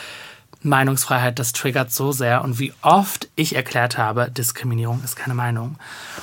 [0.63, 2.43] Meinungsfreiheit, das triggert so sehr.
[2.43, 5.77] Und wie oft ich erklärt habe, Diskriminierung ist keine Meinung.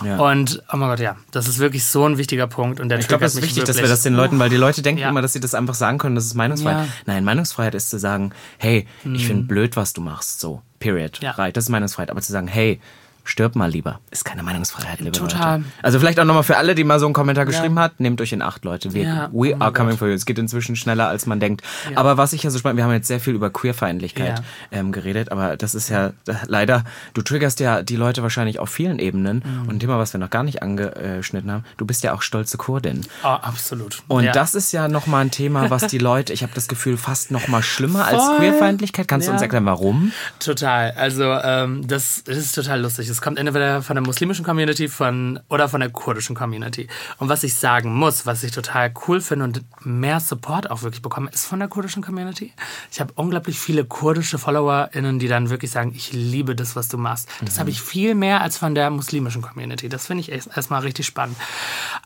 [0.04, 0.18] Ja.
[0.18, 2.80] Und, oh mein Gott, ja, das ist wirklich so ein wichtiger Punkt.
[2.80, 3.92] Und der Ich glaube, es ist wichtig, dass wir wirklich.
[3.92, 5.10] das den Leuten, weil die Leute denken Ja.
[5.10, 6.88] immer, dass sie das einfach sagen können, das ist Meinungsfreiheit.
[6.88, 6.94] Ja.
[7.06, 11.20] Nein, Meinungsfreiheit ist zu sagen, hey, ich finde blöd, was du machst, so, period.
[11.22, 11.32] Ja.
[11.32, 12.10] Right, das ist Meinungsfreiheit.
[12.12, 12.82] Aber zu sagen, hey,
[13.26, 15.60] stirb mal lieber, ist keine Meinungsfreiheit, liebe Total.
[15.60, 15.70] Leute.
[15.82, 18.34] Also vielleicht auch nochmal für alle, die mal so einen Kommentar geschrieben hat, nehmt euch
[18.34, 18.94] in acht, Leute.
[18.94, 20.00] Wir, Ja, we oh are coming Gott.
[20.00, 20.14] for you.
[20.14, 21.62] Es geht inzwischen schneller, als man denkt.
[21.96, 24.46] Aber was ich ja so spannend, wir haben jetzt sehr viel über Queerfeindlichkeit Ja.
[24.80, 26.12] ähm, geredet, aber das ist ja
[26.48, 29.44] leider, du triggerst ja die Leute wahrscheinlich auf vielen Ebenen.
[29.46, 29.62] Mhm.
[29.70, 32.58] Und ein Thema, was wir noch gar nicht angeschnitten haben, du bist ja auch stolze
[32.58, 33.02] Kurdin.
[33.24, 34.04] Oh, absolut.
[34.08, 34.32] Und ja.
[34.34, 37.64] das ist ja nochmal ein Thema, was die Leute, ich habe das Gefühl, fast nochmal
[37.64, 38.38] schlimmer als Voll.
[38.40, 39.08] Queerfeindlichkeit.
[39.08, 39.46] Kannst du uns Ja.
[39.46, 40.12] erklären, warum?
[40.40, 40.92] Total.
[40.98, 43.08] Also ähm, das, das ist total lustig.
[43.14, 46.88] Es kommt entweder von der muslimischen Community von, oder von der kurdischen Community.
[47.20, 51.04] Und was ich sagen muss, was ich total cool finde und mehr Support auch wirklich
[51.04, 52.52] bekomme, ist von der kurdischen Community.
[52.92, 56.98] Ich habe unglaublich viele kurdische FollowerInnen, die dann wirklich sagen, ich liebe das, was du
[56.98, 57.30] machst.
[57.42, 59.90] Das habe ich viel mehr als von der muslimischen Community.
[59.90, 61.38] Das finde ich erst- erstmal richtig spannend.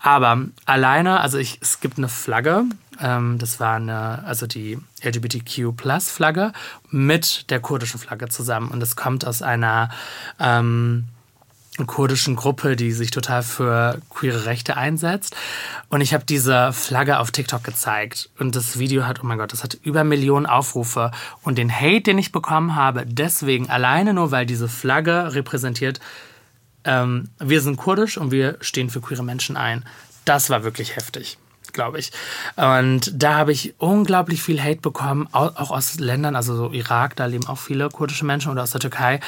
[0.01, 2.65] Aber alleine, also ich, es gibt eine Flagge,
[3.01, 6.53] ähm, das war eine, also die LGBTQ-Plus-Flagge
[6.89, 8.69] mit der kurdischen Flagge zusammen.
[8.69, 9.89] Und das kommt aus einer
[10.39, 11.05] ähm,
[11.85, 15.35] kurdischen Gruppe, die sich total für queere Rechte einsetzt.
[15.89, 18.29] Und ich habe diese Flagge auf TikTok gezeigt.
[18.39, 21.11] Und das Video hat, oh mein Gott, das hat über Millionen Aufrufe.
[21.43, 25.99] Und den Hate, den ich bekommen habe, deswegen alleine nur, weil diese Flagge repräsentiert,
[26.83, 29.85] ähm, wir sind kurdisch und wir stehen für queere Menschen ein.
[30.25, 31.37] Das war wirklich heftig,
[31.77, 32.11] glaube ich.
[32.55, 37.15] Und da habe ich unglaublich viel Hate bekommen, au- auch aus Ländern, also so Irak,
[37.15, 39.19] da leben auch viele kurdische Menschen oder aus der Türkei,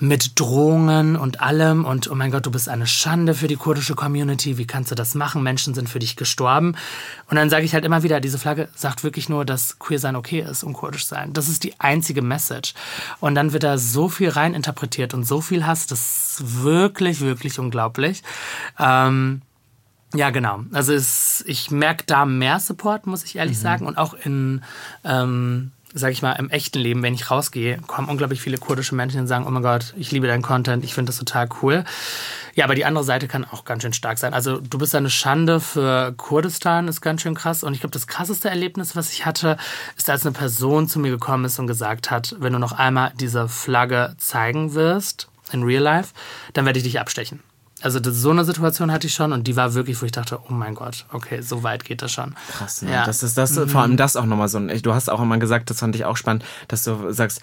[0.00, 1.84] mit Drohungen und allem.
[1.84, 4.58] Und oh mein Gott, du bist eine Schande für die kurdische Community.
[4.58, 5.44] Wie kannst du das machen?
[5.44, 6.74] Menschen sind für dich gestorben.
[7.30, 10.16] Und dann sage ich halt immer wieder, diese Flagge sagt wirklich nur, dass queer sein
[10.16, 11.32] okay ist und kurdisch sein.
[11.32, 12.74] Das ist die einzige Message.
[13.20, 15.86] Und dann wird da so viel rein interpretiert und so viel Hass.
[15.86, 18.24] Das ist wirklich, wirklich unglaublich.
[18.80, 19.42] Ähm,
[20.14, 20.60] ja, genau.
[20.72, 23.86] Also es, ich merke da mehr Support, muss ich ehrlich sagen.
[23.86, 24.62] Und auch in,
[25.04, 29.20] ähm, sag ich mal, im echten Leben, wenn ich rausgehe, kommen unglaublich viele kurdische Menschen
[29.20, 31.84] und sagen, oh mein Gott, ich liebe deinen Content, ich finde das total cool.
[32.54, 34.34] Ja, aber die andere Seite kann auch ganz schön stark sein.
[34.34, 37.64] Also du bist eine Schande für Kurdistan, ist ganz schön krass.
[37.64, 39.56] Und ich glaube, das krasseste Erlebnis, was ich hatte,
[39.96, 43.12] ist, als eine Person zu mir gekommen ist und gesagt hat, wenn du noch einmal
[43.18, 46.14] diese Flagge zeigen wirst, in real life,
[46.52, 47.40] dann werde ich dich abstechen.
[47.84, 50.38] Also das, so eine Situation hatte ich schon und die war wirklich, wo ich dachte,
[50.48, 52.34] oh mein Gott, okay, so weit geht das schon.
[52.50, 52.90] Krass, ne?
[52.92, 53.04] Ja.
[53.04, 55.68] Das ist das, vor allem das auch nochmal so ein, du hast auch immer gesagt,
[55.70, 57.40] das fand ich auch spannend, dass du sagst,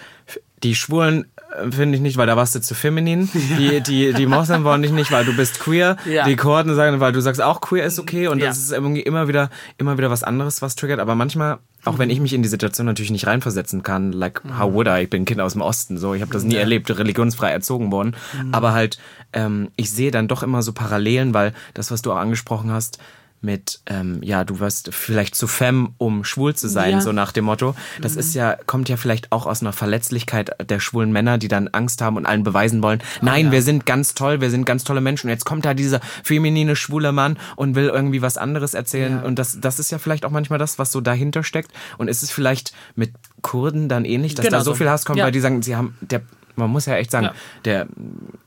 [0.64, 1.26] Die Schwulen
[1.60, 3.30] äh, finde ich nicht, weil da warst du zu feminin.
[3.58, 5.98] Die, die, die Moslem wollen dich nicht, weil du bist queer.
[6.06, 6.26] Ja.
[6.26, 8.28] Die Kurden sagen, weil du sagst auch queer ist okay.
[8.28, 8.46] Und Ja.
[8.48, 11.00] das ist irgendwie immer wieder, immer wieder was anderes, was triggert.
[11.00, 14.72] Aber manchmal, auch wenn ich mich in die Situation natürlich nicht reinversetzen kann, like, how
[14.72, 15.02] would I?
[15.02, 16.14] Ich bin ein Kind aus dem Osten, so.
[16.14, 18.16] Ich habe das nie erlebt, religionsfrei erzogen worden.
[18.52, 19.00] Aber halt,
[19.34, 23.00] ähm, ich sehe dann doch immer so Parallelen, weil das, was du auch angesprochen hast,
[23.44, 27.02] mit, ähm, ja, du wirst vielleicht zu femme, um schwul zu sein, Ja.
[27.02, 27.74] so nach dem Motto.
[28.00, 31.68] Das ist ja, kommt ja vielleicht auch aus einer Verletzlichkeit der schwulen Männer, die dann
[31.70, 35.02] Angst haben und allen beweisen wollen, nein, wir sind ganz toll, wir sind ganz tolle
[35.02, 35.26] Menschen.
[35.26, 39.14] Und jetzt kommt da dieser feminine schwule Mann und will irgendwie was anderes erzählen.
[39.14, 39.22] Ja.
[39.24, 41.72] Und das, das ist ja vielleicht auch manchmal das, was so dahinter steckt.
[41.98, 43.12] Und ist es vielleicht mit
[43.42, 45.26] Kurden dann ähnlich, dass Genau da so viel Hass kommt, Ja.
[45.26, 46.22] weil die sagen, sie haben, der,
[46.56, 47.34] man muss ja echt sagen, Ja.
[47.66, 47.88] der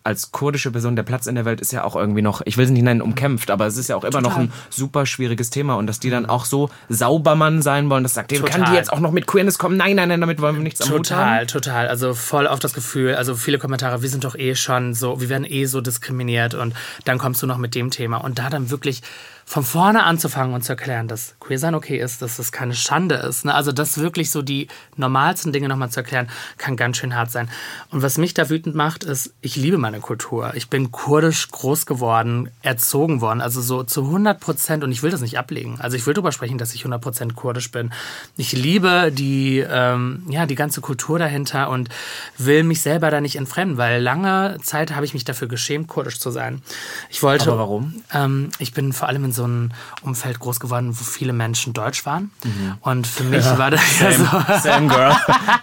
[0.03, 2.65] als kurdische Person, der Platz in der Welt ist ja auch irgendwie noch, ich will
[2.67, 4.45] es nicht nennen, umkämpft, aber es ist ja auch immer noch Total.
[4.45, 8.31] ein super schwieriges Thema und dass die dann auch so Saubermann sein wollen, das sagt,
[8.31, 8.75] dem kann die Total.
[8.75, 9.77] jetzt auch noch mit Queerness kommen.
[9.77, 11.47] Nein, nein, nein, damit wollen wir nichts am Hut haben.
[11.47, 11.89] Total, total.
[11.89, 15.29] Also voll auf das Gefühl, also viele Kommentare, wir sind doch eh schon so, wir
[15.29, 16.75] werden eh so diskriminiert und
[17.05, 19.01] dann kommst du noch mit dem Thema und da dann wirklich
[19.47, 23.17] von vorne anzufangen und zu erklären, dass queer sein okay ist, dass das keine Schande
[23.17, 23.45] ist.
[23.45, 23.55] Ne?
[23.55, 27.49] Also das wirklich so die normalsten Dinge nochmal zu erklären, kann ganz schön hart sein.
[27.91, 30.53] Und was mich da wütend macht, ist, ich liebe meine Kultur.
[30.55, 35.11] Ich bin kurdisch groß geworden, erzogen worden, also so zu 100 Prozent und ich will
[35.11, 35.77] das nicht ablegen.
[35.81, 37.91] Also ich will darüber sprechen, dass ich 100 Prozent kurdisch bin.
[38.37, 41.91] Ich liebe die, ähm, ja, die ganze Kultur dahinter und
[42.39, 46.19] will mich selber da nicht entfremden, weil lange Zeit habe ich mich dafür geschämt, kurdisch
[46.19, 46.63] zu sein.
[47.11, 47.51] Ich wollte.
[47.51, 48.03] Aber warum?
[48.13, 49.71] Ähm, ich bin vor allem in so einem
[50.03, 52.31] Umfeld groß geworden, wo viele Menschen deutsch waren.
[52.45, 52.75] Mhm.
[52.81, 54.25] Und für mich war das ja so.
[54.63, 55.15] Same girl.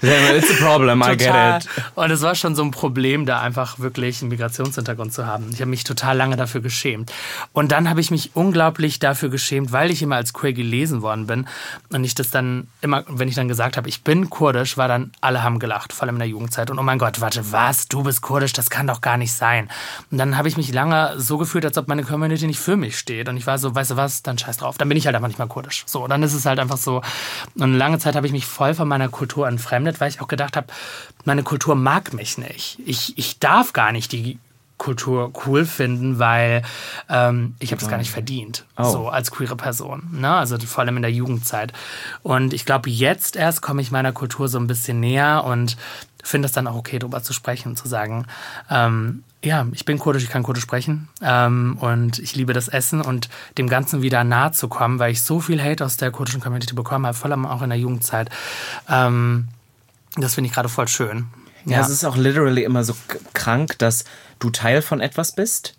[0.02, 1.60] Same, it's a problem, I Total.
[1.60, 1.84] get it.
[1.96, 5.50] Und es war schon so ein Problem, da einfach wirklich einen Migrationshintergrund zu haben.
[5.54, 7.12] Ich habe mich total lange dafür geschämt.
[7.54, 11.28] Und dann habe ich mich unglaublich dafür geschämt, weil ich immer als queer gelesen worden
[11.28, 11.48] bin.
[11.90, 15.12] Und ich das dann immer, wenn ich dann gesagt habe, ich bin kurdisch, war dann,
[15.22, 16.70] alle haben gelacht, vor allem in der Jugendzeit.
[16.70, 17.88] Und oh mein Gott, warte, was?
[17.88, 18.54] Du bist kurdisch?
[18.54, 19.70] Das kann doch gar nicht sein.
[20.12, 22.98] Und dann habe ich mich lange so gefühlt, als ob meine Community nicht für mich
[22.98, 23.30] steht.
[23.30, 24.78] Und ich war so, weißt du was, dann scheiß drauf.
[24.78, 25.84] Dann bin ich halt einfach nicht mal kurdisch.
[25.86, 27.02] So, dann ist es halt einfach so.
[27.56, 30.58] Und lange Zeit habe ich mich voll von meiner Kultur entfremdet, weil ich auch gedacht
[30.58, 30.68] habe,
[31.26, 32.80] meine Kultur mag mich nicht.
[32.86, 34.40] Ich, ich darf gar nicht die
[34.82, 36.64] Kultur cool finden, weil
[37.08, 40.10] ähm, ich habe das gar nicht verdient, so als queere Person.
[40.12, 40.34] Ne?
[40.34, 41.72] Also vor allem in der Jugendzeit.
[42.24, 45.78] Und ich glaube, jetzt erst komme ich meiner Kultur so ein bisschen näher und
[46.24, 48.26] finde es dann auch okay, darüber zu sprechen und zu sagen,
[48.72, 53.02] ähm, ja, ich bin kurdisch, ich kann kurdisch sprechen ähm, und ich liebe das Essen
[53.02, 53.30] und
[53.60, 56.74] dem Ganzen wieder nahe zu kommen, weil ich so viel Hate aus der kurdischen Community
[56.74, 58.32] bekommen habe, vor allem auch in der Jugendzeit.
[58.90, 59.48] Ähm,
[60.16, 61.28] das finde ich gerade voll schön.
[61.66, 62.96] Ja, es ist auch literally immer so
[63.34, 64.06] krank, dass
[64.42, 65.76] du Teil von etwas bist.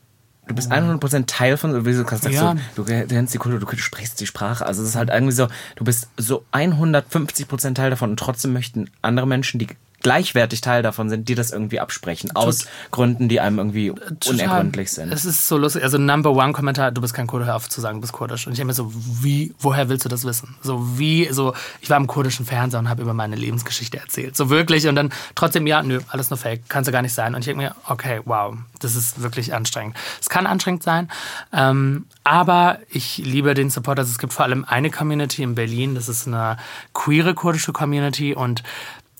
[0.48, 2.56] Du bist 100% Teil von, du kannst sagst, Ja.
[2.74, 4.66] so, du kennst die Kultur, du sprichst die Sprache.
[4.66, 5.46] Also es ist halt irgendwie so,
[5.76, 9.68] du bist so 150% Teil davon und trotzdem möchten andere Menschen, die
[10.02, 12.34] gleichwertig Teil davon sind, die das irgendwie absprechen.
[12.34, 15.12] Aus Gründen, die einem irgendwie unergründlich sind.
[15.12, 15.82] Es ist so lustig.
[15.82, 18.46] Also Number One Kommentar, du bist kein Kurdisch, hör auf zu sagen, du bist kurdisch.
[18.46, 20.56] Und ich denke mir so, wie, woher willst du das wissen?
[20.62, 24.36] So wie, so, ich war im kurdischen Fernseher und habe über meine Lebensgeschichte erzählt.
[24.36, 24.86] So wirklich.
[24.88, 27.34] Und dann trotzdem, ja, nö, alles nur Fake, kannst du gar nicht sein.
[27.34, 29.96] Und ich denke mir, okay, wow, das ist wirklich anstrengend.
[30.20, 31.08] Es kann anstrengend sein,
[31.52, 34.00] ähm, aber ich liebe den Support.
[34.00, 36.56] Also es gibt vor allem eine Community in Berlin, das ist eine
[36.92, 38.62] queere kurdische Community und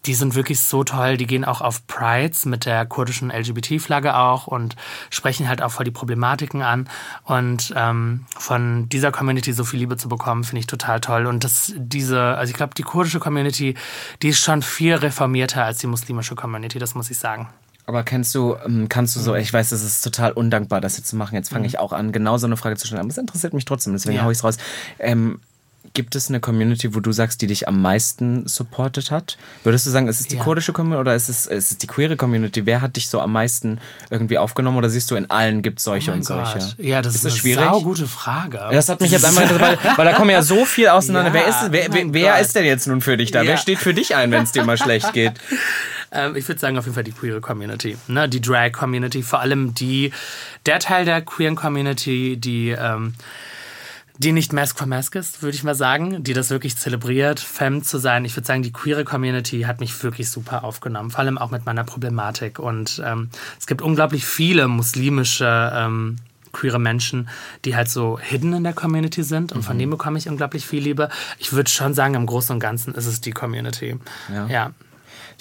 [0.07, 1.17] die sind wirklich so toll.
[1.17, 4.77] Die gehen auch auf Prides mit der kurdischen LGBT-Flagge auch und
[5.11, 6.89] sprechen halt auch voll die Problematiken an.
[7.25, 11.27] Und ähm, von dieser Community so viel Liebe zu bekommen, finde ich total toll.
[11.27, 13.75] Und das, diese, also ich glaube, die kurdische Community,
[14.23, 17.49] die ist schon viel reformierter als die muslimische Community, das muss ich sagen.
[17.87, 21.09] Aber kennst du, ähm, kannst du so, ich weiß, es ist total undankbar, das jetzt
[21.09, 21.35] zu machen.
[21.35, 23.01] Jetzt fange ich auch an, genau so eine Frage zu stellen.
[23.01, 24.25] Aber es interessiert mich trotzdem, deswegen Ja.
[24.25, 24.57] hau ich es raus.
[25.01, 25.41] Ähm,
[25.95, 29.37] gibt es eine Community, wo du sagst, die dich am meisten supportet hat?
[29.63, 30.43] Würdest du sagen, ist es die Ja.
[30.43, 32.65] kurdische Community oder ist es, ist es die queere Community?
[32.65, 33.79] Wer hat dich so am meisten
[34.11, 36.59] irgendwie aufgenommen oder siehst du, in allen gibt es solche Oh und solche?
[36.59, 36.77] Gott.
[36.79, 37.65] Ja, das ist, das eine schwierig?
[37.65, 38.59] saugute Frage.
[38.71, 41.31] Das hat mich jetzt einmal interessiert, weil, weil da kommen ja so viel auseinander.
[41.33, 43.43] Ja, wer ist, wer, oh wer, wer ist denn jetzt nun für dich da?
[43.43, 43.51] Ja.
[43.51, 45.33] Wer steht für dich ein, wenn es dir mal schlecht geht?
[46.11, 47.97] Ähm, ich würde sagen, auf jeden Fall die queere Community.
[48.07, 48.29] Ne?
[48.29, 50.13] Die Drag-Community, vor allem die,
[50.67, 53.15] der Teil der queeren Community, die, ähm,
[54.23, 57.83] die nicht Mask for Mask ist, würde ich mal sagen, die das wirklich zelebriert, Femme
[57.83, 58.25] zu sein.
[58.25, 61.67] Ich würde sagen, die queere Community hat mich wirklich super aufgenommen, vor allem auch mit
[61.67, 62.59] meiner Problematik.
[62.59, 66.17] Und ähm, es gibt unglaublich viele muslimische ähm,
[66.53, 67.29] queere Menschen,
[67.65, 70.83] die halt so hidden in der Community sind und von denen bekomme ich unglaublich viel
[70.83, 71.09] Liebe.
[71.39, 73.99] Ich würde schon sagen, im Großen und Ganzen ist es die Community.
[74.33, 74.47] Ja.
[74.47, 74.71] ja.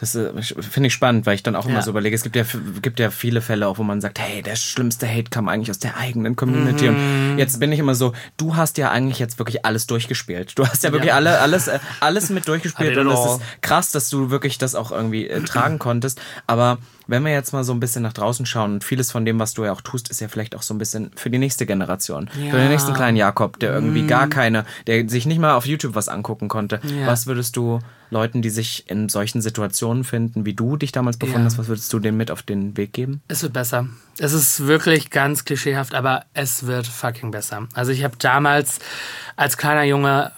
[0.02, 1.82] Das äh, finde ich spannend, weil ich dann auch immer Ja.
[1.84, 2.43] so überlege, es gibt ja,
[2.82, 5.78] gibt ja viele Fälle auch, wo man sagt, hey, der schlimmste Hate kam eigentlich aus
[5.80, 6.89] der eigenen Community.
[6.89, 7.32] Mhm.
[7.34, 10.58] Und jetzt bin ich immer so, du hast ja eigentlich jetzt wirklich alles durchgespielt.
[10.58, 14.10] Du hast ja wirklich alle, alles, äh, alles mit durchgespielt und es ist krass, dass
[14.10, 16.20] du wirklich das auch irgendwie äh, tragen konntest.
[16.47, 19.38] Aber wenn wir jetzt mal so ein bisschen nach draußen schauen und vieles von dem,
[19.38, 21.68] was du ja auch tust, ist ja vielleicht auch so ein bisschen für die nächste
[21.68, 22.28] Generation.
[22.28, 22.70] Für den Ja.
[22.70, 26.47] nächsten kleinen Jakob, der irgendwie gar keine, der sich nicht mal auf YouTube was angucken
[26.47, 26.80] konnte.
[26.84, 27.06] Ja.
[27.06, 27.80] Was würdest du
[28.12, 31.45] Leuten, die sich in solchen Situationen finden, wie du dich damals befunden Ja.
[31.45, 33.22] hast, was würdest du denen mit auf den Weg geben?
[33.28, 33.88] Es wird besser.
[34.20, 37.68] Es ist wirklich ganz klischeehaft, aber es wird fucking besser.
[37.74, 38.80] Also ich habe damals
[39.38, 40.32] als kleiner Junge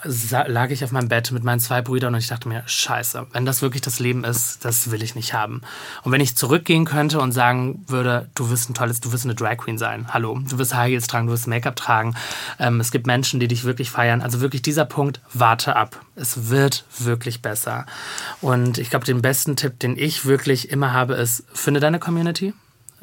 [0.47, 3.45] lag ich auf meinem Bett mit meinen zwei Brüdern und ich dachte mir, scheiße, wenn
[3.45, 5.61] das wirklich das Leben ist, das will ich nicht haben.
[6.03, 9.35] Und wenn ich zurückgehen könnte und sagen würde, du wirst ein tolles, du wirst eine
[9.35, 10.05] Drag Queen sein.
[10.13, 12.15] Hallo, du wirst High Heels tragen, du wirst Make-up tragen.
[12.59, 14.21] Ähm, es gibt Menschen, die dich wirklich feiern.
[14.21, 15.99] Also wirklich dieser Punkt, warte ab.
[16.15, 17.85] Es wird wirklich besser.
[18.41, 22.53] Und ich glaube, den besten Tipp, den ich wirklich immer habe, ist, finde deine Community.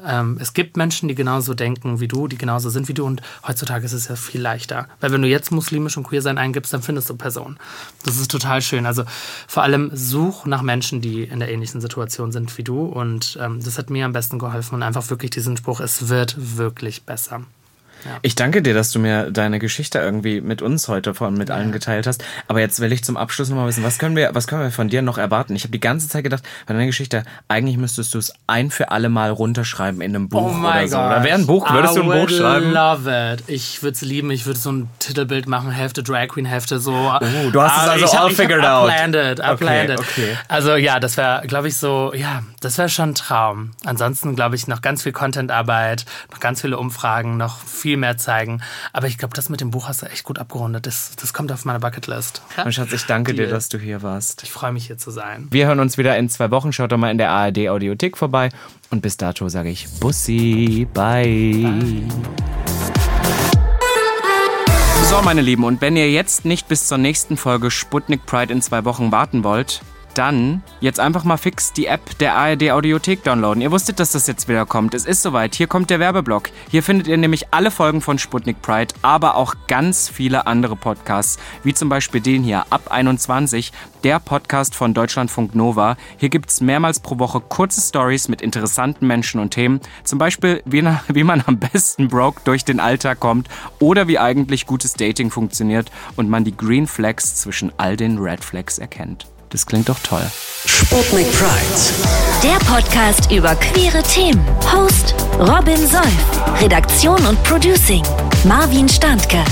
[0.06, 3.22] Ähm, es gibt Menschen, die genauso denken wie du, die genauso sind wie du und
[3.46, 4.88] heutzutage ist es ja viel leichter.
[5.00, 7.58] Weil wenn du jetzt muslimisch und queer sein eingibst, dann findest du Personen.
[8.04, 8.86] Das ist total schön.
[8.86, 9.04] Also
[9.46, 13.62] vor allem such nach Menschen, die in der ähnlichen Situation sind wie du und ähm,
[13.62, 17.42] das hat mir am besten geholfen und einfach wirklich diesen Spruch, es wird wirklich besser.
[18.22, 21.72] Ich danke dir, dass du mir deine Geschichte irgendwie mit uns heute von mit allen
[21.72, 22.24] geteilt hast.
[22.48, 24.88] Aber jetzt will ich zum Abschluss nochmal wissen, was können wir, was können wir von
[24.88, 25.55] dir noch erwarten?
[25.57, 28.90] Ich habe die ganze Zeit gedacht, bei deiner Geschichte, eigentlich müsstest du es ein für
[28.90, 30.96] alle Mal runterschreiben in einem Buch oder so.
[30.98, 32.72] Oder wäre ein Buch, würdest du ein I Buch schreiben?
[32.72, 33.44] love it.
[33.46, 34.30] Ich würde es lieben.
[34.30, 36.92] Ich würde so ein Titelbild machen, Hälfte Drag Queen, Hälfte so.
[36.94, 38.86] Oh, du hast es Ah, also all hab figured out.
[38.88, 39.98] Planned it, I Okay, planned it.
[40.01, 40.36] okay.
[40.48, 43.70] Also ja, das wäre, glaube ich, so, ja, das wäre schon ein Traum.
[43.84, 48.62] Ansonsten, glaube ich, noch ganz viel Contentarbeit, noch ganz viele Umfragen, noch viel mehr zeigen.
[48.93, 50.86] Aber ich glaube, das mit dem Buch hast du echt gut abgerundet.
[50.86, 52.43] Das, das kommt auf meine Bucketlist.
[52.64, 53.51] Und Schatz, ich danke dir, Deal.
[53.51, 54.43] dass du hier warst.
[54.43, 55.49] Ich freue mich hier zu sein.
[55.51, 56.72] Wir hören uns wieder in zwei Wochen.
[56.72, 58.51] Schaut doch mal in der ARD Audiothek vorbei.
[58.91, 62.03] Und bis dato sage ich Bussi, bye.
[65.11, 68.62] So, meine Lieben, und wenn ihr jetzt nicht bis zur nächsten Folge Sputnik Pride in
[68.62, 69.82] zwei Wochen warten wollt,
[70.14, 73.62] dann jetzt einfach mal fix die App der ARD Audiothek downloaden.
[73.62, 74.94] Ihr wusstet, dass das jetzt wieder kommt.
[74.94, 75.54] Es ist soweit.
[75.54, 76.50] Hier kommt der Werbeblock.
[76.70, 81.38] Hier findet ihr nämlich alle Folgen von Sputnik Pride, aber auch ganz viele andere Podcasts,
[81.62, 83.72] wie zum Beispiel den hier, Ab 21,
[84.04, 85.96] der Podcast von Deutschlandfunk Nova.
[86.16, 89.80] Hier gibt's mehrmals pro Woche kurze Stories mit interessanten Menschen und Themen.
[90.04, 93.48] Zum Beispiel, wie, na, wie man am besten broke durch den Alltag kommt
[93.78, 98.44] oder wie eigentlich gutes Dating funktioniert und man die Green Flags zwischen all den Red
[98.44, 99.26] Flags erkennt.
[99.51, 100.24] Das klingt doch toll.
[100.64, 102.40] Sputnik Pride.
[102.42, 104.44] Der Podcast über queere Themen.
[104.72, 106.61] Host Robin Solf.
[106.61, 108.05] Redaktion und Producing
[108.44, 109.42] Marvin Standke.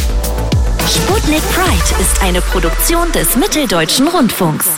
[0.88, 4.68] Sputnik Pride ist eine Produktion des Mitteldeutschen Rundfunks.